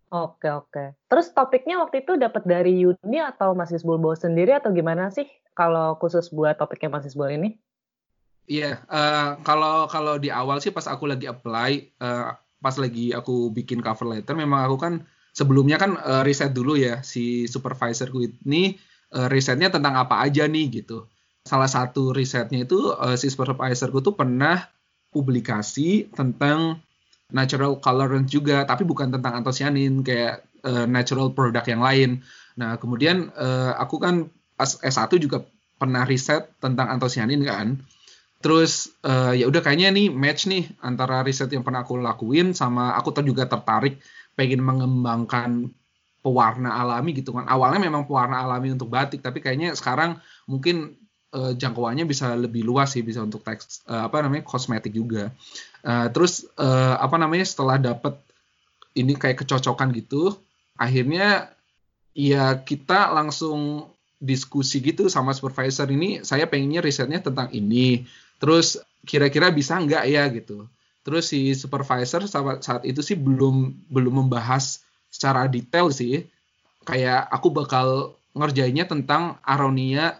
Oke 0.06 0.46
oke. 0.46 0.94
Terus 1.10 1.34
topiknya 1.34 1.82
waktu 1.82 2.06
itu 2.06 2.14
dapat 2.14 2.46
dari 2.46 2.86
Uni 2.86 3.18
atau 3.18 3.58
Mas 3.58 3.74
Isbul 3.74 3.98
bawa 3.98 4.14
sendiri 4.14 4.54
atau 4.54 4.70
gimana 4.70 5.10
sih 5.10 5.26
kalau 5.50 5.98
khusus 5.98 6.30
buat 6.30 6.54
topiknya 6.54 6.94
Mas 6.94 7.10
Isbul 7.10 7.34
ini? 7.34 7.58
Iya, 8.46 8.78
yeah, 8.78 8.86
uh, 8.86 9.42
kalau 9.42 9.90
kalau 9.90 10.22
di 10.22 10.30
awal 10.30 10.62
sih 10.62 10.70
pas 10.70 10.86
aku 10.86 11.10
lagi 11.10 11.26
apply, 11.26 11.98
uh, 11.98 12.38
pas 12.62 12.76
lagi 12.78 13.10
aku 13.10 13.50
bikin 13.50 13.82
cover 13.82 14.06
letter, 14.06 14.38
memang 14.38 14.70
aku 14.70 14.76
kan 14.78 14.94
sebelumnya 15.36 15.76
kan 15.76 16.00
uh, 16.00 16.24
riset 16.24 16.56
dulu 16.56 16.80
ya 16.80 17.04
si 17.04 17.44
supervisorku 17.44 18.24
ini 18.48 18.72
uh, 19.12 19.28
risetnya 19.28 19.68
tentang 19.68 20.00
apa 20.00 20.24
aja 20.24 20.48
nih 20.48 20.80
gitu. 20.80 21.04
Salah 21.44 21.68
satu 21.68 22.16
risetnya 22.16 22.64
itu 22.64 22.96
uh, 22.96 23.12
si 23.20 23.28
supervisorku 23.28 24.00
tuh 24.00 24.16
pernah 24.16 24.64
publikasi 25.12 26.08
tentang 26.08 26.80
natural 27.28 27.76
colorant 27.84 28.24
juga, 28.24 28.64
tapi 28.64 28.88
bukan 28.88 29.12
tentang 29.12 29.36
antosianin 29.44 30.00
kayak 30.00 30.48
uh, 30.64 30.88
natural 30.88 31.36
product 31.36 31.68
yang 31.68 31.84
lain. 31.84 32.24
Nah 32.56 32.80
kemudian 32.80 33.28
uh, 33.36 33.76
aku 33.76 34.00
kan 34.00 34.32
pas 34.56 34.72
S1 34.80 35.20
juga 35.20 35.44
pernah 35.76 36.08
riset 36.08 36.48
tentang 36.64 36.88
antosianin 36.88 37.44
kan. 37.44 37.84
Terus 38.40 38.88
uh, 39.04 39.36
ya 39.36 39.44
udah 39.48 39.60
kayaknya 39.60 39.92
nih 39.92 40.08
match 40.08 40.48
nih 40.48 40.64
antara 40.80 41.20
riset 41.20 41.52
yang 41.52 41.60
pernah 41.60 41.84
aku 41.84 42.00
lakuin 42.00 42.56
sama 42.56 42.96
aku 42.96 43.12
juga 43.20 43.44
tertarik 43.44 44.00
pengen 44.36 44.62
mengembangkan 44.62 45.72
pewarna 46.20 46.76
alami 46.76 47.16
gitu 47.16 47.32
kan. 47.32 47.48
Awalnya 47.48 47.80
memang 47.80 48.04
pewarna 48.04 48.44
alami 48.44 48.70
untuk 48.74 48.92
batik, 48.92 49.24
tapi 49.24 49.40
kayaknya 49.40 49.72
sekarang 49.72 50.20
mungkin 50.46 50.94
uh, 51.32 51.56
jangkauannya 51.56 52.04
bisa 52.04 52.36
lebih 52.36 52.62
luas 52.62 52.94
sih, 52.94 53.02
bisa 53.02 53.24
untuk 53.24 53.42
teks 53.42 53.86
uh, 53.88 54.06
apa 54.06 54.22
namanya 54.22 54.44
kosmetik 54.44 54.92
juga. 54.92 55.32
Uh, 55.82 56.12
terus 56.12 56.44
uh, 56.60 57.00
apa 57.00 57.16
namanya 57.16 57.46
setelah 57.48 57.80
dapat 57.80 58.14
ini 58.94 59.16
kayak 59.16 59.42
kecocokan 59.42 59.90
gitu, 59.96 60.36
akhirnya 60.76 61.50
ya 62.16 62.60
kita 62.60 63.12
langsung 63.12 63.88
diskusi 64.16 64.80
gitu 64.80 65.12
sama 65.12 65.36
supervisor 65.36 65.84
ini 65.92 66.24
saya 66.24 66.48
pengennya 66.48 66.80
risetnya 66.80 67.20
tentang 67.20 67.52
ini 67.52 68.08
terus 68.40 68.80
kira-kira 69.04 69.52
bisa 69.52 69.76
nggak 69.76 70.04
ya 70.08 70.24
gitu 70.32 70.64
Terus 71.06 71.30
si 71.30 71.54
supervisor 71.54 72.26
saat, 72.26 72.66
saat 72.66 72.82
itu 72.82 72.98
sih 72.98 73.14
belum 73.14 73.86
belum 73.86 74.26
membahas 74.26 74.82
secara 75.06 75.46
detail 75.46 75.94
sih. 75.94 76.26
Kayak 76.82 77.30
aku 77.30 77.54
bakal 77.54 78.18
ngerjainnya 78.34 78.90
tentang 78.90 79.38
aronia 79.46 80.18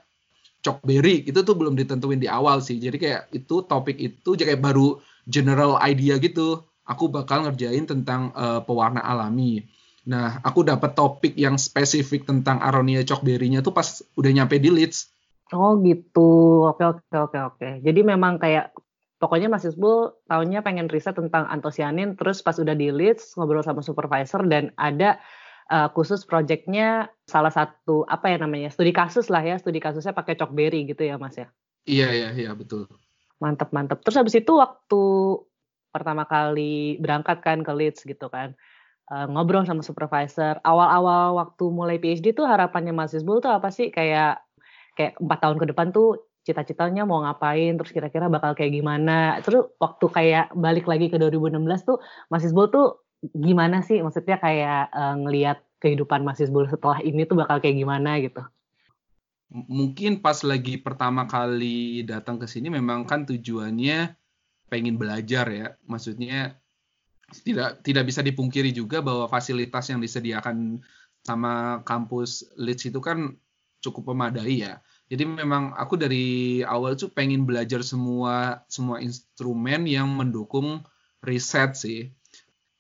cokberry 0.63 1.27
itu 1.27 1.43
tuh 1.43 1.59
belum 1.59 1.75
ditentuin 1.75 2.23
di 2.23 2.31
awal 2.31 2.63
sih. 2.63 2.79
Jadi 2.79 3.03
kayak 3.03 3.35
itu 3.35 3.67
topik 3.67 3.99
itu 3.99 4.39
kayak 4.39 4.63
baru 4.63 5.03
general 5.27 5.83
idea 5.83 6.23
gitu. 6.23 6.63
Aku 6.87 7.11
bakal 7.11 7.51
ngerjain 7.51 7.83
tentang 7.83 8.31
uh, 8.39 8.63
pewarna 8.63 9.03
alami. 9.03 9.67
Nah, 10.07 10.39
aku 10.47 10.63
dapat 10.63 10.95
topik 10.95 11.35
yang 11.35 11.59
spesifik 11.59 12.23
tentang 12.31 12.63
aronia 12.63 13.03
cokberry-nya 13.03 13.59
tuh 13.59 13.75
pas 13.75 14.07
udah 14.15 14.31
nyampe 14.31 14.55
di 14.63 14.71
Leeds. 14.71 15.11
Oh 15.51 15.75
gitu. 15.83 16.63
Oke 16.71 16.87
oke 16.87 17.03
oke 17.11 17.39
oke. 17.43 17.69
Jadi 17.83 18.01
memang 18.07 18.39
kayak 18.39 18.71
pokoknya 19.17 19.49
Mas 19.49 19.65
Isbul 19.65 20.13
tahunnya 20.29 20.61
pengen 20.61 20.93
riset 20.93 21.17
tentang 21.17 21.49
antosianin, 21.49 22.17
terus 22.17 22.45
pas 22.45 22.57
udah 22.57 22.77
di 22.77 22.93
Leeds 22.93 23.37
ngobrol 23.41 23.65
sama 23.65 23.81
supervisor 23.81 24.45
dan 24.45 24.73
ada 24.77 25.17
uh, 25.73 25.89
khusus 25.93 26.23
projectnya 26.29 27.09
salah 27.25 27.53
satu 27.53 28.05
apa 28.07 28.33
ya 28.33 28.37
namanya 28.41 28.69
studi 28.69 28.93
kasus 28.93 29.33
lah 29.33 29.41
ya, 29.41 29.57
studi 29.57 29.81
kasusnya 29.81 30.13
pakai 30.13 30.37
chalkberry 30.37 30.85
gitu 30.85 31.05
ya 31.09 31.17
Mas 31.17 31.41
ya? 31.41 31.49
Iya 31.87 32.09
iya 32.13 32.29
iya 32.35 32.51
betul. 32.53 32.91
Mantap 33.41 33.73
mantap. 33.73 34.03
Terus 34.05 34.17
habis 34.21 34.35
itu 34.37 34.53
waktu 34.57 35.03
pertama 35.93 36.29
kali 36.29 37.01
berangkat 37.01 37.41
kan 37.41 37.65
ke 37.65 37.73
Leeds 37.73 38.05
gitu 38.05 38.29
kan, 38.29 38.53
uh, 39.09 39.25
ngobrol 39.33 39.65
sama 39.65 39.81
supervisor. 39.81 40.61
Awal-awal 40.61 41.41
waktu 41.41 41.65
mulai 41.73 41.97
PhD 41.97 42.37
tuh 42.37 42.45
harapannya 42.45 42.93
Mas 42.93 43.17
Isbul 43.17 43.41
tuh 43.41 43.55
apa 43.55 43.73
sih? 43.73 43.89
Kayak 43.89 44.45
kayak 44.97 45.21
empat 45.21 45.39
tahun 45.45 45.57
ke 45.61 45.67
depan 45.73 45.93
tuh 45.93 46.26
cita-citanya 46.47 47.03
mau 47.03 47.27
ngapain, 47.27 47.75
terus 47.75 47.91
kira-kira 47.91 48.31
bakal 48.31 48.55
kayak 48.55 48.71
gimana. 48.71 49.43
Terus 49.43 49.67
waktu 49.83 50.07
kayak 50.07 50.47
balik 50.55 50.87
lagi 50.87 51.11
ke 51.11 51.19
2016 51.19 51.59
tuh, 51.83 51.99
Mas 52.31 52.47
Isbul 52.47 52.71
tuh 52.71 53.03
gimana 53.35 53.83
sih? 53.83 53.99
Maksudnya 53.99 54.39
kayak 54.39 54.95
uh, 54.95 55.19
ngelihat 55.19 55.59
kehidupan 55.83 56.23
Mas 56.23 56.39
Isbul 56.39 56.71
setelah 56.71 57.03
ini 57.03 57.27
tuh 57.27 57.35
bakal 57.35 57.59
kayak 57.59 57.83
gimana 57.83 58.23
gitu? 58.23 58.47
Mungkin 59.51 60.23
pas 60.23 60.39
lagi 60.47 60.79
pertama 60.79 61.27
kali 61.27 62.07
datang 62.07 62.39
ke 62.39 62.47
sini 62.47 62.71
memang 62.71 63.03
kan 63.03 63.27
tujuannya 63.27 64.15
pengen 64.71 64.95
belajar 64.95 65.51
ya. 65.51 65.75
Maksudnya 65.83 66.55
tidak 67.43 67.83
tidak 67.83 68.07
bisa 68.07 68.23
dipungkiri 68.23 68.71
juga 68.71 69.03
bahwa 69.03 69.27
fasilitas 69.27 69.91
yang 69.91 69.99
disediakan 69.99 70.79
sama 71.27 71.83
kampus 71.83 72.47
Leeds 72.55 72.87
itu 72.87 73.03
kan 73.03 73.35
cukup 73.83 74.15
memadai 74.15 74.63
ya 74.63 74.79
jadi 75.07 75.23
memang 75.23 75.71
aku 75.79 75.95
dari 75.95 76.61
awal 76.67 76.99
tuh 76.99 77.15
pengen 77.15 77.47
belajar 77.47 77.87
semua 77.87 78.67
semua 78.67 78.99
instrumen 78.99 79.87
yang 79.87 80.11
mendukung 80.11 80.83
riset 81.23 81.79
sih. 81.79 82.11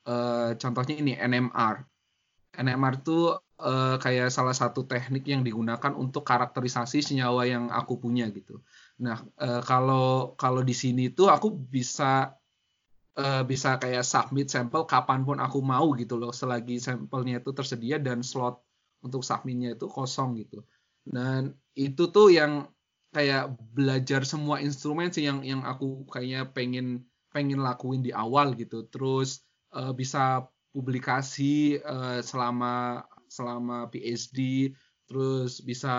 Uh, 0.07 0.59
contohnya 0.59 0.95
ini 0.99 1.13
NMR. 1.15 1.87
NMR 2.57 2.95
tuh 3.07 3.39
uh, 3.63 3.97
kayak 4.03 4.35
salah 4.35 4.55
satu 4.59 4.91
teknik 4.91 5.23
yang 5.31 5.47
digunakan 5.47 5.95
untuk 5.95 6.27
karakterisasi 6.27 6.99
senyawa 6.99 7.47
yang 7.47 7.71
aku 7.71 8.03
punya 8.03 8.27
gitu. 8.35 8.59
Nah 8.99 9.23
uh, 9.39 9.63
kalau 9.63 10.35
kalau 10.35 10.67
di 10.67 10.75
sini 10.75 11.15
tuh 11.15 11.31
aku 11.31 11.55
bisa 11.55 12.35
uh, 13.19 13.43
bisa 13.47 13.79
kayak 13.79 14.03
submit 14.03 14.51
sampel 14.51 14.83
kapan 14.83 15.23
pun 15.23 15.39
aku 15.39 15.63
mau 15.63 15.95
gitu 15.95 16.19
loh 16.19 16.35
selagi 16.35 16.83
sampelnya 16.83 17.39
itu 17.39 17.55
tersedia 17.55 18.03
dan 18.03 18.27
slot 18.27 18.67
untuk 19.07 19.23
submitnya 19.23 19.79
itu 19.79 19.87
kosong 19.87 20.43
gitu. 20.43 20.67
Dan 21.07 21.55
itu 21.79 22.11
tuh 22.11 22.35
yang 22.35 22.67
kayak 23.15 23.55
belajar 23.73 24.27
semua 24.27 24.61
instrumen 24.61 25.09
sih 25.09 25.25
yang 25.25 25.41
yang 25.41 25.63
aku 25.65 26.05
kayaknya 26.11 26.51
pengen 26.53 27.07
pengen 27.31 27.63
lakuin 27.63 28.03
di 28.03 28.11
awal 28.11 28.53
gitu. 28.59 28.85
Terus 28.91 29.47
uh, 29.73 29.95
bisa 29.95 30.45
publikasi 30.75 31.81
uh, 31.81 32.21
selama 32.21 33.07
selama 33.31 33.89
PhD, 33.89 34.71
terus 35.09 35.63
bisa 35.63 35.95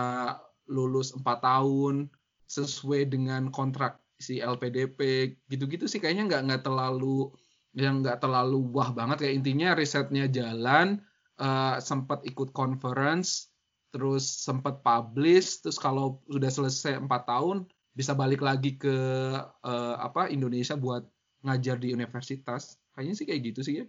lulus 0.67 1.15
empat 1.15 1.41
tahun 1.41 2.11
sesuai 2.47 3.11
dengan 3.11 3.51
kontrak 3.51 3.99
si 4.17 4.41
LPDP 4.41 5.31
gitu-gitu 5.47 5.85
sih 5.85 6.01
kayaknya 6.01 6.25
nggak 6.27 6.41
nggak 6.49 6.63
terlalu 6.65 7.29
yang 7.77 8.01
nggak 8.01 8.17
terlalu 8.17 8.65
wah 8.73 8.89
banget 8.89 9.21
kayak 9.21 9.35
intinya 9.43 9.77
risetnya 9.77 10.25
jalan 10.25 10.97
uh, 11.37 11.77
sempat 11.77 12.25
ikut 12.25 12.49
conference 12.51 13.53
terus 13.91 14.27
sempat 14.27 14.83
publish 14.83 15.63
terus 15.63 15.79
kalau 15.79 16.19
sudah 16.27 16.51
selesai 16.51 16.99
empat 16.99 17.27
tahun 17.27 17.67
bisa 17.97 18.13
balik 18.13 18.45
lagi 18.45 18.77
ke 18.77 18.93
uh, 19.41 19.95
apa 19.97 20.29
Indonesia 20.29 20.77
buat 20.77 21.01
ngajar 21.41 21.81
di 21.81 21.97
universitas. 21.97 22.77
Kayaknya 22.93 23.15
sih 23.17 23.25
kayak 23.25 23.41
gitu 23.53 23.59
sih 23.65 23.75
ya. 23.81 23.85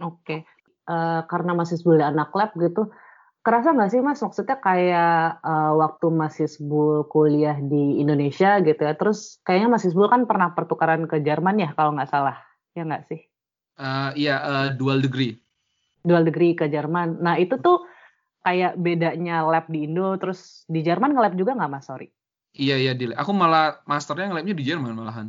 Oke. 0.00 0.24
Okay. 0.24 0.40
uh, 0.88 0.92
eh, 0.92 1.20
karena 1.28 1.52
masih 1.52 1.76
sebulan 1.80 2.16
anak 2.16 2.32
lab 2.32 2.52
gitu 2.56 2.88
kerasa 3.46 3.70
nggak 3.70 3.90
sih 3.94 4.00
mas? 4.02 4.18
Maksudnya 4.18 4.58
kayak 4.58 5.38
uh, 5.38 5.78
waktu 5.78 6.10
masih 6.10 6.50
sebul 6.50 7.06
kuliah 7.06 7.54
di 7.62 8.02
Indonesia 8.02 8.58
gitu 8.58 8.82
ya 8.82 8.98
terus 8.98 9.38
kayaknya 9.46 9.78
masih 9.78 9.94
sebul 9.94 10.10
kan 10.10 10.26
pernah 10.26 10.50
pertukaran 10.50 11.06
ke 11.06 11.22
Jerman 11.22 11.62
ya 11.62 11.70
kalau 11.78 11.94
nggak 11.94 12.10
salah. 12.10 12.42
Ya 12.74 12.82
nggak 12.82 13.06
sih? 13.06 13.22
Uh, 13.78 14.10
iya 14.18 14.42
uh, 14.42 14.68
dual 14.74 14.98
degree. 14.98 15.38
Dual 16.02 16.26
degree 16.26 16.58
ke 16.58 16.66
Jerman. 16.66 17.22
Nah 17.22 17.38
itu 17.38 17.54
tuh 17.62 17.86
kayak 18.46 18.78
bedanya 18.78 19.42
lab 19.42 19.66
di 19.66 19.90
Indo 19.90 20.14
terus 20.22 20.62
di 20.70 20.86
Jerman 20.86 21.18
nge-lab 21.18 21.34
juga 21.34 21.58
nggak 21.58 21.70
mas? 21.70 21.90
Sorry. 21.90 22.06
Iya 22.54 22.78
iya 22.78 22.92
di 22.94 23.10
aku 23.10 23.34
malah 23.34 23.82
masternya 23.90 24.30
nge-labnya 24.30 24.54
di 24.54 24.64
Jerman 24.64 24.94
malahan. 24.94 25.28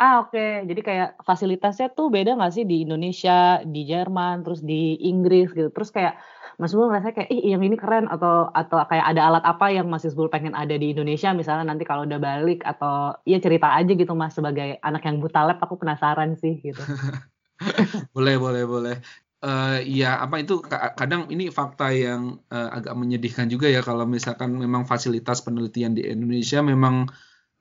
Ah 0.00 0.24
oke. 0.24 0.32
Okay. 0.32 0.64
jadi 0.66 0.80
kayak 0.80 1.10
fasilitasnya 1.22 1.92
tuh 1.92 2.10
beda 2.10 2.34
nggak 2.34 2.52
sih 2.56 2.64
di 2.66 2.88
Indonesia 2.88 3.60
di 3.62 3.86
Jerman 3.86 4.42
terus 4.42 4.60
di 4.66 4.98
Inggris 4.98 5.54
gitu? 5.54 5.70
Terus 5.70 5.94
kayak 5.94 6.18
Mas 6.60 6.76
Bul 6.76 6.92
ngerasa 6.92 7.16
kayak 7.16 7.30
ih 7.32 7.52
yang 7.56 7.64
ini 7.64 7.76
keren 7.76 8.04
atau 8.08 8.52
atau 8.52 8.84
kayak 8.84 9.16
ada 9.16 9.32
alat 9.32 9.44
apa 9.44 9.72
yang 9.72 9.88
Mas 9.88 10.04
Bul 10.12 10.28
pengen 10.28 10.52
ada 10.52 10.72
di 10.76 10.92
Indonesia? 10.92 11.32
Misalnya 11.36 11.68
nanti 11.68 11.86
kalau 11.86 12.04
udah 12.04 12.20
balik 12.20 12.66
atau 12.66 13.16
ya 13.24 13.38
cerita 13.40 13.72
aja 13.72 13.92
gitu 13.92 14.12
Mas 14.12 14.36
sebagai 14.36 14.76
anak 14.82 15.06
yang 15.06 15.22
buta 15.22 15.46
lab 15.46 15.60
aku 15.62 15.80
penasaran 15.80 16.36
sih 16.36 16.58
gitu. 16.60 16.80
boleh 18.16 18.36
boleh 18.40 18.64
boleh 18.64 18.96
uh, 19.44 19.78
ya 19.84 20.20
apa 20.20 20.40
itu? 20.40 20.60
Kadang 20.68 21.28
ini 21.32 21.48
fakta 21.48 21.92
yang 21.92 22.40
uh, 22.52 22.68
agak 22.76 22.94
menyedihkan 22.96 23.48
juga 23.48 23.68
ya 23.68 23.80
kalau 23.80 24.04
misalkan 24.04 24.54
memang 24.56 24.84
fasilitas 24.84 25.40
penelitian 25.44 25.96
di 25.96 26.04
Indonesia 26.04 26.60
memang 26.60 27.08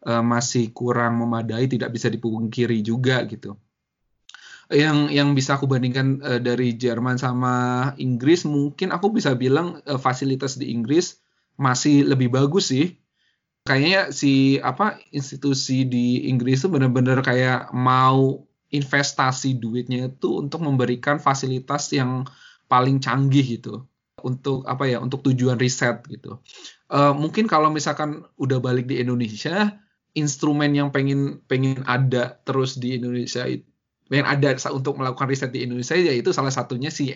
uh, 0.06 0.24
masih 0.24 0.72
kurang 0.76 1.20
memadai 1.20 1.68
tidak 1.68 1.92
bisa 1.96 2.08
dipungkiri 2.12 2.80
juga 2.84 3.24
gitu. 3.28 3.56
Yang 4.70 4.98
yang 5.18 5.34
bisa 5.34 5.58
aku 5.58 5.66
bandingkan 5.66 6.22
uh, 6.22 6.40
dari 6.40 6.78
Jerman 6.78 7.18
sama 7.18 7.54
Inggris 7.98 8.46
mungkin 8.46 8.94
aku 8.94 9.10
bisa 9.10 9.34
bilang 9.34 9.82
uh, 9.90 9.98
fasilitas 9.98 10.62
di 10.62 10.70
Inggris 10.70 11.18
masih 11.58 12.06
lebih 12.06 12.30
bagus 12.30 12.70
sih. 12.72 12.96
Kayaknya 13.68 14.16
si 14.16 14.56
apa 14.64 14.98
institusi 15.12 15.84
di 15.84 16.32
Inggris 16.32 16.64
itu 16.64 16.72
benar-benar 16.72 17.20
kayak 17.22 17.76
mau 17.76 18.49
investasi 18.70 19.58
duitnya 19.58 20.14
itu 20.14 20.40
untuk 20.42 20.62
memberikan 20.62 21.18
fasilitas 21.18 21.90
yang 21.94 22.26
paling 22.70 23.02
canggih 23.02 23.60
gitu. 23.60 23.86
Untuk 24.20 24.68
apa 24.68 24.84
ya 24.86 25.00
untuk 25.00 25.24
tujuan 25.26 25.56
riset 25.58 26.04
gitu. 26.12 26.44
Uh, 26.92 27.16
mungkin 27.16 27.48
kalau 27.48 27.72
misalkan 27.72 28.28
udah 28.36 28.60
balik 28.60 28.86
di 28.86 29.00
Indonesia 29.00 29.80
instrumen 30.18 30.74
yang 30.74 30.90
pengen 30.90 31.40
pengen 31.46 31.86
ada 31.86 32.42
terus 32.44 32.76
di 32.76 32.98
Indonesia 32.98 33.46
yang 34.10 34.26
ada 34.26 34.58
untuk 34.74 34.98
melakukan 34.98 35.30
riset 35.30 35.54
di 35.54 35.64
Indonesia 35.64 35.94
yaitu 35.94 36.34
salah 36.34 36.52
satunya 36.52 36.90
si 36.90 37.14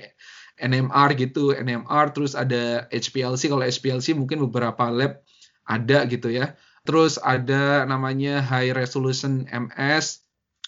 NMR 0.62 1.18
gitu. 1.18 1.52
NMR 1.52 2.13
terus 2.13 2.38
ada 2.38 2.86
HPLC 2.94 3.50
kalau 3.50 3.66
HPLC 3.66 4.13
mungkin 4.13 4.46
beberapa 4.48 4.88
lab 4.94 5.20
ada 5.66 6.06
gitu 6.08 6.30
ya. 6.30 6.54
Terus 6.84 7.18
ada 7.20 7.88
namanya 7.88 8.44
high 8.44 8.76
resolution 8.76 9.48
MS 9.50 10.23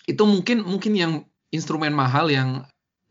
itu 0.05 0.23
mungkin 0.25 0.61
mungkin 0.61 0.93
yang 0.93 1.13
instrumen 1.49 1.93
mahal 1.93 2.29
yang 2.29 2.65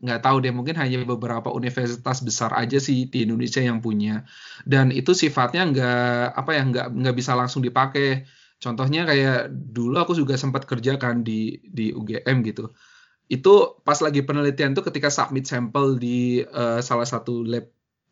nggak 0.05 0.21
tahu 0.21 0.43
deh 0.43 0.51
mungkin 0.51 0.75
hanya 0.75 1.01
beberapa 1.07 1.49
universitas 1.49 2.19
besar 2.19 2.51
aja 2.53 2.77
sih 2.77 3.07
di 3.07 3.23
Indonesia 3.23 3.63
yang 3.63 3.79
punya. 3.79 4.27
Dan 4.67 4.91
itu 4.91 5.15
sifatnya 5.15 5.65
nggak 5.71 6.35
apa 6.35 6.51
ya 6.51 6.63
nggak 6.67 6.87
nggak 6.93 7.15
bisa 7.15 7.31
langsung 7.33 7.63
dipakai. 7.63 8.27
Contohnya 8.59 9.07
kayak 9.07 9.51
dulu 9.51 9.95
aku 9.99 10.13
juga 10.15 10.35
sempat 10.35 10.67
kerja 10.67 10.99
kan 10.99 11.23
di 11.23 11.59
di 11.63 11.95
UGM 11.95 12.43
gitu. 12.43 12.71
Itu 13.25 13.81
pas 13.81 13.97
lagi 14.03 14.21
penelitian 14.21 14.77
tuh 14.77 14.85
ketika 14.85 15.09
submit 15.09 15.49
sampel 15.49 15.97
di 15.97 16.43
uh, 16.43 16.79
salah 16.83 17.07
satu 17.07 17.41
lab 17.41 17.65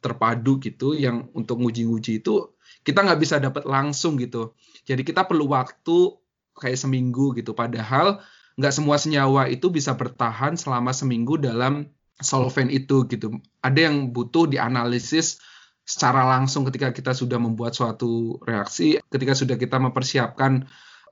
terpadu 0.04 0.60
gitu 0.60 0.92
yang 1.00 1.32
untuk 1.32 1.64
nguji-nguji 1.64 2.20
itu 2.20 2.52
kita 2.84 3.00
nggak 3.08 3.22
bisa 3.24 3.40
dapat 3.40 3.64
langsung 3.64 4.20
gitu. 4.20 4.52
Jadi 4.84 5.08
kita 5.08 5.24
perlu 5.24 5.48
waktu 5.48 6.20
kayak 6.60 6.76
seminggu 6.76 7.32
gitu. 7.40 7.56
Padahal 7.56 8.20
nggak 8.58 8.74
semua 8.74 9.02
senyawa 9.02 9.50
itu 9.50 9.74
bisa 9.74 9.98
bertahan 9.98 10.54
selama 10.54 10.94
seminggu 10.94 11.42
dalam 11.42 11.90
solvent 12.22 12.70
itu 12.70 13.06
gitu. 13.10 13.42
Ada 13.66 13.90
yang 13.90 14.14
butuh 14.14 14.46
dianalisis 14.46 15.42
secara 15.84 16.24
langsung 16.24 16.64
ketika 16.70 16.96
kita 16.96 17.12
sudah 17.12 17.42
membuat 17.42 17.76
suatu 17.76 18.40
reaksi, 18.46 19.02
ketika 19.12 19.36
sudah 19.36 19.60
kita 19.60 19.82
mempersiapkan 19.82 20.64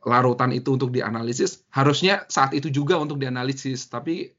larutan 0.07 0.49
itu 0.55 0.73
untuk 0.77 0.89
dianalisis, 0.89 1.65
harusnya 1.69 2.25
saat 2.31 2.55
itu 2.57 2.71
juga 2.71 2.97
untuk 2.97 3.21
dianalisis. 3.21 3.89
Tapi 3.91 4.31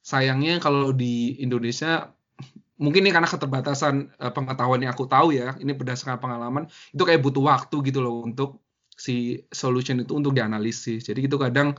sayangnya 0.00 0.62
kalau 0.62 0.94
di 0.94 1.40
Indonesia 1.42 2.12
mungkin 2.80 3.06
ini 3.06 3.12
karena 3.14 3.28
keterbatasan 3.30 4.18
uh, 4.18 4.32
pengetahuan 4.34 4.82
yang 4.82 4.92
aku 4.94 5.06
tahu 5.06 5.36
ya, 5.36 5.54
ini 5.60 5.72
berdasarkan 5.76 6.18
pengalaman, 6.18 6.64
itu 6.94 7.02
kayak 7.02 7.20
butuh 7.20 7.44
waktu 7.44 7.76
gitu 7.92 8.00
loh 8.02 8.24
untuk 8.24 8.62
si 8.92 9.42
solution 9.50 10.00
itu 10.02 10.12
untuk 10.14 10.32
dianalisis. 10.34 11.06
Jadi 11.06 11.26
itu 11.26 11.36
kadang 11.38 11.74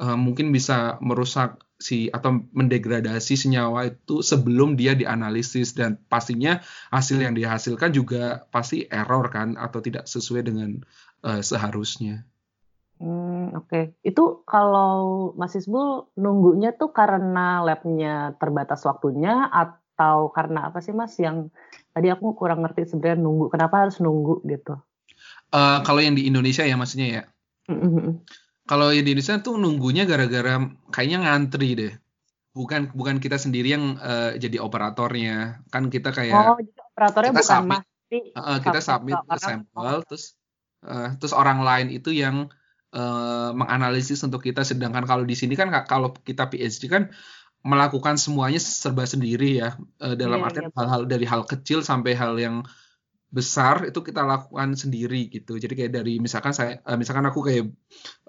uh, 0.00 0.18
mungkin 0.18 0.52
bisa 0.52 0.96
merusak 1.04 1.60
si 1.76 2.08
atau 2.08 2.40
mendegradasi 2.56 3.36
senyawa 3.36 3.92
itu 3.92 4.24
sebelum 4.24 4.80
dia 4.80 4.96
dianalisis 4.96 5.76
dan 5.76 6.00
pastinya 6.08 6.64
hasil 6.88 7.20
yang 7.20 7.36
dihasilkan 7.36 7.92
juga 7.92 8.48
pasti 8.48 8.88
error 8.88 9.28
kan 9.28 9.60
atau 9.60 9.84
tidak 9.84 10.08
sesuai 10.08 10.48
dengan 10.48 10.80
uh, 11.20 11.44
seharusnya. 11.44 12.24
Hmm, 12.96 13.36
Hmm, 13.46 13.54
oke. 13.54 13.70
Okay. 13.70 13.84
Itu 14.02 14.42
kalau 14.42 15.30
Mas 15.38 15.54
Isbul 15.54 16.10
nunggunya 16.18 16.74
tuh 16.74 16.90
karena 16.90 17.62
labnya 17.62 18.34
terbatas 18.42 18.82
waktunya 18.82 19.46
atau 19.46 20.34
karena 20.34 20.66
apa 20.66 20.82
sih 20.82 20.90
Mas 20.90 21.14
yang 21.22 21.54
tadi 21.94 22.10
aku 22.10 22.34
kurang 22.34 22.66
ngerti 22.66 22.90
sebenarnya 22.90 23.22
nunggu. 23.22 23.46
Kenapa 23.54 23.86
harus 23.86 24.02
nunggu 24.02 24.42
gitu? 24.50 24.74
Uh, 25.54 25.78
kalau 25.86 26.02
yang 26.02 26.18
di 26.18 26.26
Indonesia 26.26 26.66
ya 26.66 26.74
maksudnya 26.74 27.08
ya. 27.08 27.22
Mm-hmm. 27.70 28.10
Kalau 28.66 28.90
di 28.90 28.98
Indonesia 28.98 29.38
tuh 29.38 29.54
nunggunya 29.56 30.04
gara-gara 30.04 30.58
kayaknya 30.90 31.18
ngantri 31.22 31.70
deh. 31.78 31.92
Bukan 32.50 32.90
bukan 32.96 33.22
kita 33.22 33.38
sendiri 33.38 33.78
yang 33.78 33.96
uh, 34.02 34.34
jadi 34.34 34.58
operatornya. 34.58 35.62
Kan 35.70 35.86
kita 35.86 36.10
kayak 36.10 36.34
Oh, 36.34 36.58
jadi 36.58 36.82
operatornya 36.82 37.30
kita 37.30 37.42
bukan 37.42 37.54
submit, 37.54 37.82
Mas. 37.82 37.94
Uh, 38.38 38.58
kita 38.62 38.78
submit 38.78 39.18
sampel 39.42 39.96
terus 40.06 40.38
uh, 40.86 41.10
terus 41.18 41.34
orang 41.34 41.66
lain 41.66 41.90
itu 41.90 42.14
yang 42.14 42.46
uh, 42.94 43.50
menganalisis 43.50 44.22
untuk 44.22 44.46
kita 44.46 44.62
sedangkan 44.62 45.02
kalau 45.02 45.26
di 45.26 45.34
sini 45.34 45.58
kan 45.58 45.74
kalau 45.90 46.14
kita 46.14 46.46
PhD 46.46 46.86
kan 46.86 47.10
melakukan 47.66 48.14
semuanya 48.14 48.62
serba 48.62 49.02
sendiri 49.10 49.58
ya 49.58 49.74
uh, 49.98 50.14
dalam 50.14 50.38
yeah, 50.38 50.46
artian 50.46 50.70
yeah. 50.70 50.76
hal-hal 50.78 51.02
dari 51.10 51.26
hal 51.26 51.42
kecil 51.50 51.82
sampai 51.82 52.14
hal 52.14 52.38
yang 52.38 52.62
besar 53.26 53.90
itu 53.90 54.00
kita 54.00 54.22
lakukan 54.22 54.78
sendiri 54.78 55.26
gitu. 55.28 55.58
Jadi 55.58 55.74
kayak 55.74 55.92
dari 55.98 56.22
misalkan 56.22 56.54
saya 56.54 56.78
uh, 56.86 56.94
misalkan 56.94 57.26
aku 57.26 57.42
kayak 57.42 57.66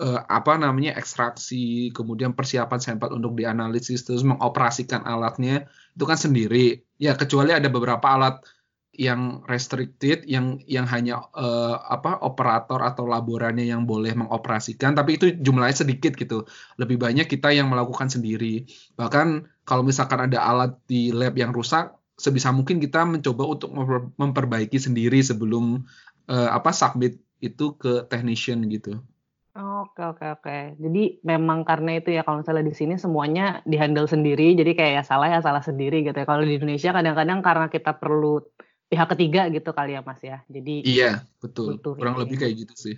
uh, 0.01 0.19
apa 0.25 0.57
namanya 0.57 0.97
ekstraksi 0.97 1.93
kemudian 1.93 2.33
persiapan 2.33 2.81
sampel 2.81 3.13
untuk 3.13 3.37
dianalisis 3.37 4.01
terus 4.03 4.25
mengoperasikan 4.25 5.05
alatnya 5.05 5.69
itu 5.93 6.05
kan 6.05 6.17
sendiri. 6.17 6.81
Ya 6.97 7.13
kecuali 7.13 7.53
ada 7.53 7.69
beberapa 7.69 8.03
alat 8.09 8.41
yang 8.97 9.45
restricted 9.45 10.25
yang 10.25 10.57
yang 10.65 10.89
hanya 10.89 11.21
uh, 11.37 11.77
apa 11.85 12.17
operator 12.25 12.81
atau 12.81 13.05
laborannya 13.05 13.69
yang 13.69 13.85
boleh 13.85 14.17
mengoperasikan 14.17 14.97
tapi 14.97 15.21
itu 15.21 15.37
jumlahnya 15.37 15.85
sedikit 15.85 16.17
gitu. 16.17 16.49
Lebih 16.81 16.97
banyak 16.97 17.29
kita 17.29 17.53
yang 17.53 17.69
melakukan 17.69 18.09
sendiri. 18.09 18.65
Bahkan 18.97 19.45
kalau 19.69 19.85
misalkan 19.85 20.25
ada 20.25 20.41
alat 20.41 20.73
di 20.89 21.13
lab 21.13 21.37
yang 21.37 21.53
rusak 21.53 21.93
sebisa 22.17 22.49
mungkin 22.49 22.81
kita 22.81 23.05
mencoba 23.05 23.45
untuk 23.45 23.69
memperbaiki 24.17 24.81
sendiri 24.81 25.21
sebelum 25.21 25.85
uh, 26.27 26.49
apa 26.49 26.73
submit 26.73 27.21
itu 27.37 27.77
ke 27.77 28.09
technician 28.09 28.65
gitu 28.65 28.97
Oke 29.57 30.05
oke 30.05 30.25
oke. 30.37 30.57
Jadi 30.77 31.17
memang 31.25 31.65
karena 31.65 31.97
itu 31.97 32.13
ya 32.13 32.21
kalau 32.21 32.45
misalnya 32.45 32.69
di 32.69 32.77
sini 32.77 32.93
semuanya 32.93 33.65
dihandle 33.65 34.05
sendiri, 34.05 34.53
jadi 34.53 34.71
kayak 34.77 34.93
ya 35.01 35.03
salah 35.03 35.33
ya 35.33 35.41
salah 35.41 35.65
sendiri 35.65 36.05
gitu 36.05 36.13
ya. 36.13 36.29
Kalau 36.29 36.45
di 36.45 36.61
Indonesia 36.61 36.93
kadang-kadang 36.93 37.41
karena 37.41 37.65
kita 37.65 37.97
perlu 37.97 38.37
pihak 38.85 39.09
ketiga 39.17 39.49
gitu 39.49 39.73
kali 39.73 39.97
ya 39.97 40.05
Mas 40.05 40.21
ya. 40.21 40.45
Jadi 40.45 40.85
Iya, 40.85 41.25
betul. 41.41 41.81
Kurang 41.81 42.21
ini. 42.21 42.29
lebih 42.29 42.35
kayak 42.45 42.53
gitu 42.53 42.73
sih. 42.77 42.95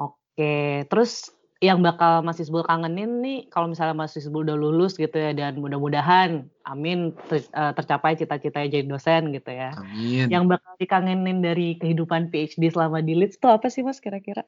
Oke, 0.00 0.88
terus 0.88 1.28
yang 1.64 1.80
bakal 1.80 2.20
Mas 2.20 2.36
Isbul 2.36 2.60
kangenin 2.68 3.24
nih 3.24 3.48
kalau 3.48 3.72
misalnya 3.72 3.96
Mas 3.96 4.12
Isbul 4.12 4.44
udah 4.44 4.52
lulus 4.52 5.00
gitu 5.00 5.16
ya 5.16 5.32
dan 5.32 5.56
mudah-mudahan 5.56 6.44
amin 6.68 7.16
ter, 7.32 7.40
uh, 7.56 7.72
tercapai 7.72 8.20
cita-citanya 8.20 8.68
jadi 8.68 8.84
dosen 8.84 9.32
gitu 9.32 9.48
ya. 9.48 9.72
Amin. 9.80 10.28
Yang 10.28 10.44
bakal 10.52 10.72
dikangenin 10.76 11.40
dari 11.40 11.80
kehidupan 11.80 12.28
PhD 12.28 12.68
selama 12.68 13.00
di 13.00 13.16
Leeds 13.16 13.40
itu 13.40 13.48
apa 13.48 13.72
sih 13.72 13.80
Mas 13.80 14.04
kira-kira? 14.04 14.44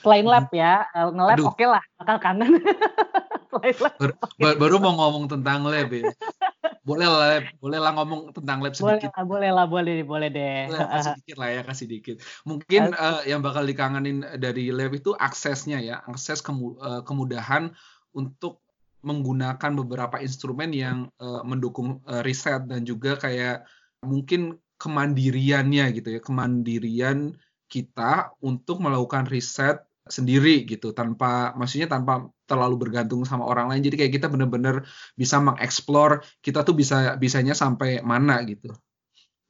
Selain 0.00 0.24
lab 0.24 0.48
ya, 0.54 0.88
uh, 0.96 1.12
nge-lab 1.12 1.38
oke 1.44 1.60
okay 1.60 1.68
lah, 1.68 1.84
bakal 2.00 2.16
kangen. 2.22 2.62
Selain 3.50 3.76
lab. 3.76 3.94
Baru, 4.00 4.14
okay. 4.16 4.54
baru 4.56 4.74
mau 4.80 4.94
ngomong 4.96 5.24
tentang 5.28 5.68
lab 5.68 5.92
ya 5.92 6.08
boleh 6.84 7.08
lah 7.08 7.40
boleh 7.60 7.78
lah 7.80 7.92
ngomong 7.96 8.36
tentang 8.36 8.60
lab 8.60 8.76
sedikit. 8.76 9.12
boleh 9.24 9.50
lah 9.52 9.66
boleh 9.68 10.04
boleh 10.04 10.28
deh. 10.28 10.68
Boleh, 10.68 10.86
kasih 10.86 11.12
dikit 11.20 11.36
lah 11.40 11.48
ya 11.50 11.62
kasih 11.64 11.86
dikit. 11.88 12.16
Mungkin 12.44 12.82
uh, 12.94 13.20
yang 13.24 13.40
bakal 13.40 13.64
dikangenin 13.64 14.24
dari 14.36 14.68
lab 14.72 14.92
itu 14.92 15.16
aksesnya 15.16 15.80
ya. 15.80 16.04
Akses 16.04 16.44
kemu 16.44 16.76
uh, 16.80 17.00
kemudahan 17.04 17.72
untuk 18.12 18.60
menggunakan 19.00 19.72
beberapa 19.80 20.20
instrumen 20.20 20.76
yang 20.76 21.08
uh, 21.16 21.40
mendukung 21.40 22.04
uh, 22.04 22.20
riset 22.20 22.68
dan 22.68 22.84
juga 22.84 23.16
kayak 23.16 23.64
mungkin 24.04 24.60
kemandiriannya 24.76 25.84
gitu 25.96 26.08
ya. 26.16 26.20
Kemandirian 26.20 27.36
kita 27.70 28.34
untuk 28.44 28.82
melakukan 28.82 29.24
riset 29.28 29.89
sendiri 30.10 30.66
gitu 30.66 30.90
tanpa 30.90 31.54
maksudnya 31.54 31.86
tanpa 31.86 32.28
terlalu 32.44 32.86
bergantung 32.86 33.22
sama 33.22 33.46
orang 33.46 33.70
lain. 33.70 33.86
Jadi 33.86 33.96
kayak 33.96 34.12
kita 34.18 34.26
benar-benar 34.26 34.82
bisa 35.14 35.38
mengeksplor 35.38 36.26
kita 36.42 36.66
tuh 36.66 36.74
bisa 36.74 37.14
bisanya 37.16 37.54
sampai 37.54 38.02
mana 38.02 38.42
gitu. 38.44 38.74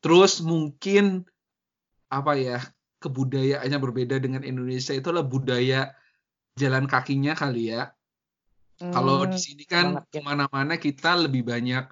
Terus 0.04 0.44
mungkin 0.44 1.24
apa 2.12 2.32
ya 2.36 2.58
kebudayaannya 3.00 3.78
berbeda 3.80 4.20
dengan 4.20 4.44
Indonesia 4.44 4.92
itulah 4.92 5.24
budaya 5.24 5.96
jalan 6.60 6.84
kakinya 6.84 7.32
kali 7.32 7.72
ya. 7.72 7.88
Hmm, 8.80 8.92
kalau 8.92 9.24
di 9.28 9.40
sini 9.40 9.64
kan 9.64 9.96
ya. 9.96 10.04
ke 10.08 10.20
mana-mana 10.20 10.76
kita 10.76 11.16
lebih 11.16 11.44
banyak 11.44 11.88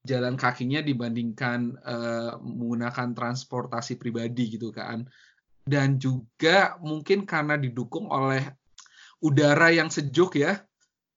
jalan 0.00 0.36
kakinya 0.40 0.80
dibandingkan 0.80 1.76
uh, 1.84 2.40
menggunakan 2.40 3.12
transportasi 3.12 4.00
pribadi 4.00 4.56
gitu 4.56 4.72
kan 4.72 5.04
dan 5.70 6.02
juga 6.02 6.74
mungkin 6.82 7.22
karena 7.22 7.54
didukung 7.54 8.10
oleh 8.10 8.42
udara 9.22 9.70
yang 9.70 9.86
sejuk 9.86 10.42
ya. 10.42 10.58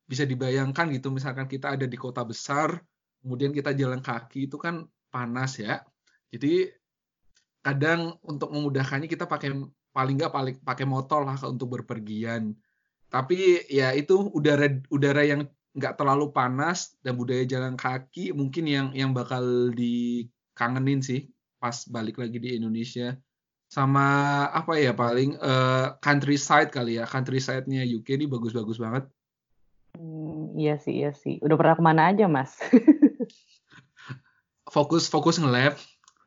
Bisa 0.05 0.29
dibayangkan 0.29 0.93
gitu 0.93 1.09
misalkan 1.09 1.49
kita 1.49 1.73
ada 1.73 1.89
di 1.89 1.97
kota 1.97 2.21
besar 2.21 2.77
kemudian 3.23 3.55
kita 3.55 3.71
jalan 3.73 4.03
kaki 4.03 4.51
itu 4.51 4.59
kan 4.59 4.85
panas 5.09 5.57
ya. 5.57 5.81
Jadi 6.29 6.67
kadang 7.63 8.19
untuk 8.27 8.51
memudahkannya 8.51 9.07
kita 9.07 9.25
pakai 9.25 9.55
paling 9.95 10.15
nggak 10.19 10.33
paling 10.35 10.55
pakai 10.59 10.85
motor 10.85 11.23
lah 11.23 11.39
untuk 11.47 11.79
berpergian. 11.79 12.51
Tapi 13.07 13.63
ya 13.71 13.95
itu 13.95 14.29
udara 14.35 14.67
udara 14.91 15.23
yang 15.23 15.47
nggak 15.73 15.97
terlalu 15.97 16.29
panas 16.29 16.93
dan 17.01 17.17
budaya 17.17 17.47
jalan 17.47 17.73
kaki 17.79 18.35
mungkin 18.35 18.67
yang 18.69 18.87
yang 18.93 19.09
bakal 19.15 19.73
dikangenin 19.73 21.01
sih 21.01 21.31
pas 21.57 21.87
balik 21.89 22.21
lagi 22.21 22.37
di 22.37 22.59
Indonesia 22.59 23.17
sama 23.73 24.05
apa 24.53 24.77
ya 24.77 24.93
paling 24.93 25.33
uh, 25.41 25.97
countryside 25.97 26.69
kali 26.69 27.01
ya 27.01 27.09
countryside-nya 27.09 27.81
UK 27.81 28.21
ini 28.21 28.29
bagus-bagus 28.29 28.77
banget. 28.77 29.09
Hmm, 29.97 30.53
iya 30.53 30.77
sih 30.77 31.01
iya 31.01 31.09
sih. 31.09 31.41
Udah 31.41 31.57
pernah 31.57 31.73
ke 31.73 31.81
mana 31.81 32.13
aja 32.13 32.29
mas? 32.29 32.53
fokus 34.75 35.09
fokus 35.09 35.41
nge-lab. 35.41 35.73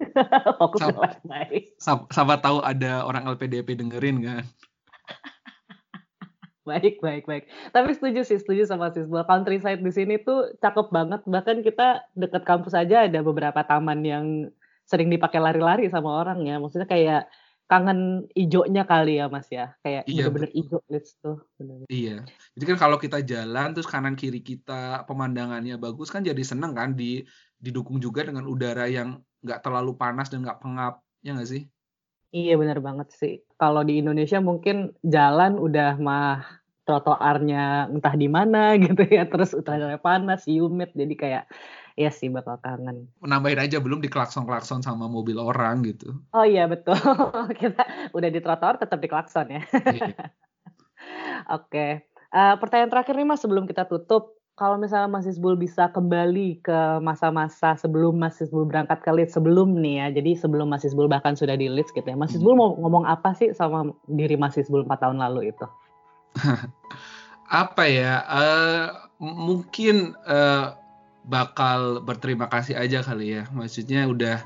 fokus 0.58 0.82
nge-lab 0.82 1.22
baik. 1.22 1.78
Sama, 1.78 2.34
tahu 2.42 2.66
ada 2.66 3.06
orang 3.06 3.30
LPDP 3.30 3.78
dengerin 3.78 4.26
kan. 4.26 4.44
baik 6.68 6.98
baik 6.98 7.30
baik. 7.30 7.46
Tapi 7.70 7.94
setuju 7.94 8.26
sih 8.26 8.42
setuju 8.42 8.66
sama 8.66 8.90
Sisbal. 8.90 9.22
Countryside 9.22 9.86
di 9.86 9.92
sini 9.94 10.18
tuh 10.18 10.50
cakep 10.58 10.90
banget. 10.90 11.22
Bahkan 11.22 11.62
kita 11.62 12.10
dekat 12.18 12.42
kampus 12.42 12.74
aja 12.74 13.06
ada 13.06 13.22
beberapa 13.22 13.62
taman 13.62 14.02
yang 14.02 14.26
sering 14.86 15.10
dipakai 15.10 15.42
lari-lari 15.42 15.90
sama 15.90 16.22
orang 16.22 16.46
ya. 16.46 16.56
Maksudnya 16.62 16.88
kayak 16.88 17.22
kangen 17.66 18.30
ijonya 18.38 18.86
kali 18.86 19.18
ya 19.18 19.26
Mas 19.26 19.50
ya. 19.50 19.74
Kayak 19.82 20.06
iya, 20.06 20.30
bener-bener 20.30 20.50
ijo 20.54 20.78
lids 20.86 21.18
tuh. 21.18 21.42
Bener 21.58 21.82
-bener. 21.82 21.90
Iya. 21.90 22.16
Jadi 22.54 22.64
kan 22.64 22.78
kalau 22.78 22.96
kita 23.02 23.18
jalan 23.26 23.74
terus 23.74 23.90
kanan 23.90 24.14
kiri 24.14 24.40
kita 24.40 25.02
pemandangannya 25.10 25.74
bagus 25.76 26.14
kan 26.14 26.22
jadi 26.22 26.40
seneng 26.46 26.72
kan 26.78 26.94
di 26.94 27.26
didukung 27.58 27.98
juga 27.98 28.22
dengan 28.22 28.46
udara 28.46 28.86
yang 28.86 29.18
nggak 29.42 29.60
terlalu 29.66 29.98
panas 29.98 30.30
dan 30.30 30.46
nggak 30.46 30.62
pengap. 30.62 31.02
Ya 31.26 31.34
nggak 31.34 31.50
sih? 31.50 31.62
Iya 32.30 32.54
bener 32.54 32.78
banget 32.78 33.10
sih. 33.10 33.42
Kalau 33.58 33.82
di 33.82 33.98
Indonesia 33.98 34.38
mungkin 34.38 34.94
jalan 35.02 35.58
udah 35.58 35.98
mah 35.98 36.62
trotoarnya 36.86 37.90
entah 37.90 38.14
di 38.14 38.30
mana 38.30 38.72
gitu 38.84 39.02
ya 39.10 39.26
terus 39.26 39.52
udaranya 39.52 39.98
panas 39.98 40.46
humid 40.46 40.94
jadi 40.94 41.14
kayak 41.18 41.44
Iya 41.96 42.12
sih 42.12 42.28
bakal 42.28 42.60
kangen. 42.60 43.08
Menambahin 43.24 43.56
aja 43.56 43.80
belum 43.80 44.04
di 44.04 44.12
klakson-klakson 44.12 44.84
sama 44.84 45.08
mobil 45.08 45.40
orang 45.40 45.80
gitu. 45.80 46.12
Oh 46.36 46.44
iya 46.44 46.68
betul. 46.68 46.92
Kita 47.60 48.12
udah 48.12 48.28
di 48.28 48.40
trotoar 48.44 48.76
tetap 48.76 49.00
di 49.00 49.08
klakson 49.08 49.48
ya. 49.48 49.64
Iya. 49.72 50.12
Oke. 51.56 51.72
Okay. 51.72 51.90
Uh, 52.36 52.52
eh, 52.52 52.54
pertanyaan 52.60 52.92
terakhir 52.92 53.16
nih 53.16 53.24
Mas 53.24 53.40
sebelum 53.40 53.64
kita 53.64 53.88
tutup. 53.88 54.36
Kalau 54.56 54.80
misalnya 54.80 55.08
Mas 55.08 55.28
Isbul 55.28 55.56
bisa 55.56 55.88
kembali 55.92 56.64
ke 56.64 57.00
masa-masa 57.00 57.76
sebelum 57.76 58.16
Mas 58.16 58.40
Isbul 58.40 58.68
berangkat 58.68 59.04
ke 59.04 59.12
Leeds 59.12 59.36
sebelum 59.36 59.80
nih 59.80 60.00
ya. 60.00 60.06
Jadi 60.20 60.36
sebelum 60.36 60.68
Mas 60.68 60.84
Isbul 60.84 61.08
bahkan 61.08 61.32
sudah 61.32 61.56
di 61.56 61.72
Leeds 61.72 61.96
gitu 61.96 62.04
ya. 62.04 62.16
Mas 62.16 62.36
Isbul 62.36 62.56
hmm. 62.56 62.60
mau 62.60 62.70
ngomong 62.76 63.04
apa 63.08 63.32
sih 63.32 63.56
sama 63.56 63.88
diri 64.04 64.36
Mas 64.36 64.56
Isbul 64.60 64.84
4 64.84 65.00
tahun 65.00 65.16
lalu 65.16 65.52
itu? 65.52 65.66
apa 67.64 67.84
ya? 67.88 68.20
Uh, 68.28 68.86
mungkin 69.20 70.12
uh, 70.28 70.76
bakal 71.26 72.00
berterima 72.00 72.46
kasih 72.46 72.78
aja 72.78 73.02
kali 73.02 73.42
ya. 73.42 73.50
Maksudnya 73.50 74.06
udah 74.06 74.40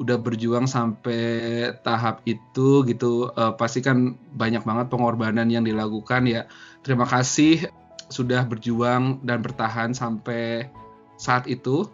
udah 0.00 0.16
berjuang 0.16 0.64
sampai 0.64 1.68
tahap 1.84 2.24
itu 2.24 2.80
gitu 2.88 3.28
uh, 3.36 3.52
pasti 3.52 3.84
kan 3.84 4.16
banyak 4.32 4.64
banget 4.64 4.88
pengorbanan 4.88 5.52
yang 5.52 5.66
dilakukan 5.66 6.24
ya. 6.24 6.48
Terima 6.80 7.04
kasih 7.04 7.68
sudah 8.08 8.48
berjuang 8.48 9.20
dan 9.26 9.44
bertahan 9.44 9.92
sampai 9.92 10.70
saat 11.20 11.44
itu. 11.50 11.84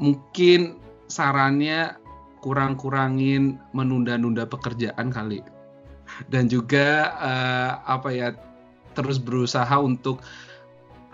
Mungkin 0.00 0.80
sarannya 1.06 2.00
kurang-kurangin 2.40 3.60
menunda-nunda 3.76 4.48
pekerjaan 4.48 5.12
kali. 5.12 5.44
Dan 6.28 6.48
juga 6.48 7.16
uh, 7.16 7.72
apa 7.88 8.08
ya 8.12 8.28
terus 8.94 9.18
berusaha 9.18 9.74
untuk 9.80 10.22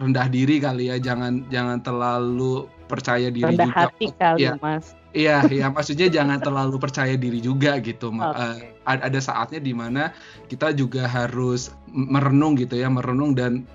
rendah 0.00 0.26
diri 0.32 0.56
kali 0.58 0.88
ya 0.88 0.96
jangan 0.96 1.44
jangan 1.52 1.78
terlalu 1.84 2.64
percaya 2.88 3.28
diri 3.28 3.54
rendah 3.54 3.68
juga. 3.68 3.80
hati 3.86 4.06
kali 4.16 4.48
ya 4.48 4.56
mas. 4.58 4.96
Iya 5.10 5.42
ya 5.50 5.66
maksudnya 5.68 6.06
jangan 6.06 6.38
terlalu 6.38 6.78
percaya 6.78 7.18
diri 7.18 7.42
juga 7.42 7.76
gitu 7.82 8.14
Ma- 8.14 8.30
Oke. 8.30 8.40
eh, 8.40 8.58
ada 8.86 9.20
saatnya 9.20 9.58
di 9.60 9.74
mana 9.74 10.14
kita 10.46 10.70
juga 10.70 11.04
harus 11.04 11.74
merenung 11.90 12.54
gitu 12.54 12.78
ya 12.78 12.86
merenung 12.86 13.34
dan 13.34 13.66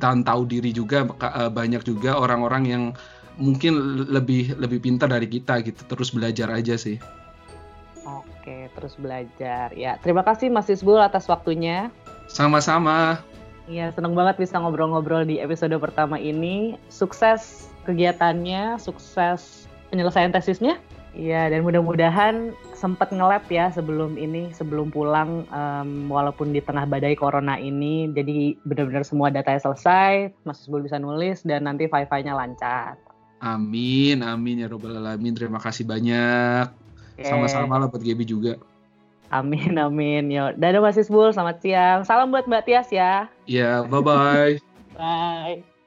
dan 0.00 0.24
tahu 0.24 0.48
diri 0.48 0.72
juga 0.74 1.04
eh, 1.06 1.50
banyak 1.52 1.84
juga 1.86 2.16
orang-orang 2.18 2.64
yang 2.66 2.82
mungkin 3.38 4.04
lebih 4.10 4.58
lebih 4.58 4.82
pintar 4.82 5.12
dari 5.12 5.30
kita 5.30 5.62
gitu 5.62 5.84
terus 5.86 6.10
belajar 6.10 6.50
aja 6.50 6.74
sih. 6.74 6.98
Oke 8.08 8.72
terus 8.72 8.96
belajar. 8.96 9.68
Ya 9.76 10.00
terima 10.00 10.24
kasih 10.24 10.48
mas 10.48 10.72
Isbul 10.72 10.98
atas 10.98 11.28
waktunya. 11.28 11.92
Sama-sama 12.28 13.20
Iya, 13.68 13.92
seneng 13.92 14.16
banget 14.16 14.40
bisa 14.40 14.56
ngobrol-ngobrol 14.56 15.28
di 15.28 15.44
episode 15.44 15.76
pertama 15.76 16.16
ini. 16.16 16.80
Sukses 16.88 17.68
kegiatannya, 17.84 18.80
sukses 18.80 19.68
penyelesaian 19.92 20.32
tesisnya. 20.32 20.80
Iya, 21.12 21.52
dan 21.52 21.64
mudah-mudahan 21.64 22.56
sempat 22.72 23.12
nge-lab 23.12 23.44
ya 23.52 23.68
sebelum 23.68 24.16
ini, 24.16 24.48
sebelum 24.56 24.88
pulang, 24.88 25.44
em, 25.52 26.08
walaupun 26.08 26.56
di 26.56 26.64
tengah 26.64 26.88
badai 26.88 27.12
corona 27.12 27.60
ini. 27.60 28.08
Jadi 28.16 28.56
benar-benar 28.64 29.04
semua 29.04 29.28
datanya 29.28 29.60
selesai, 29.60 30.32
Mas 30.48 30.64
Isbul 30.64 30.88
bisa 30.88 30.96
nulis, 30.96 31.44
dan 31.44 31.68
nanti 31.68 31.88
Wi-Fi-nya 31.92 32.32
lancar. 32.32 32.96
amin 33.38 34.18
amin 34.18 34.66
ya 34.66 34.66
robbal 34.66 34.98
alamin 34.98 35.30
terima 35.30 35.62
kasih 35.62 35.86
banyak 35.86 36.66
sama-sama 37.22 37.78
lah 37.78 37.86
buat 37.86 38.02
Gaby 38.02 38.26
juga 38.26 38.58
Amin, 39.28 39.76
amin. 39.76 40.32
Yo, 40.32 40.56
dadah 40.56 40.80
Mas 40.80 40.96
Isbul, 40.96 41.36
selamat 41.36 41.60
siang. 41.60 42.00
Salam 42.08 42.32
buat 42.32 42.48
Mbak 42.48 42.64
Tias 42.64 42.88
ya. 42.88 43.28
ya 43.44 43.84
bye 43.84 44.00
bye 44.00 44.56
Bye. 44.96 45.77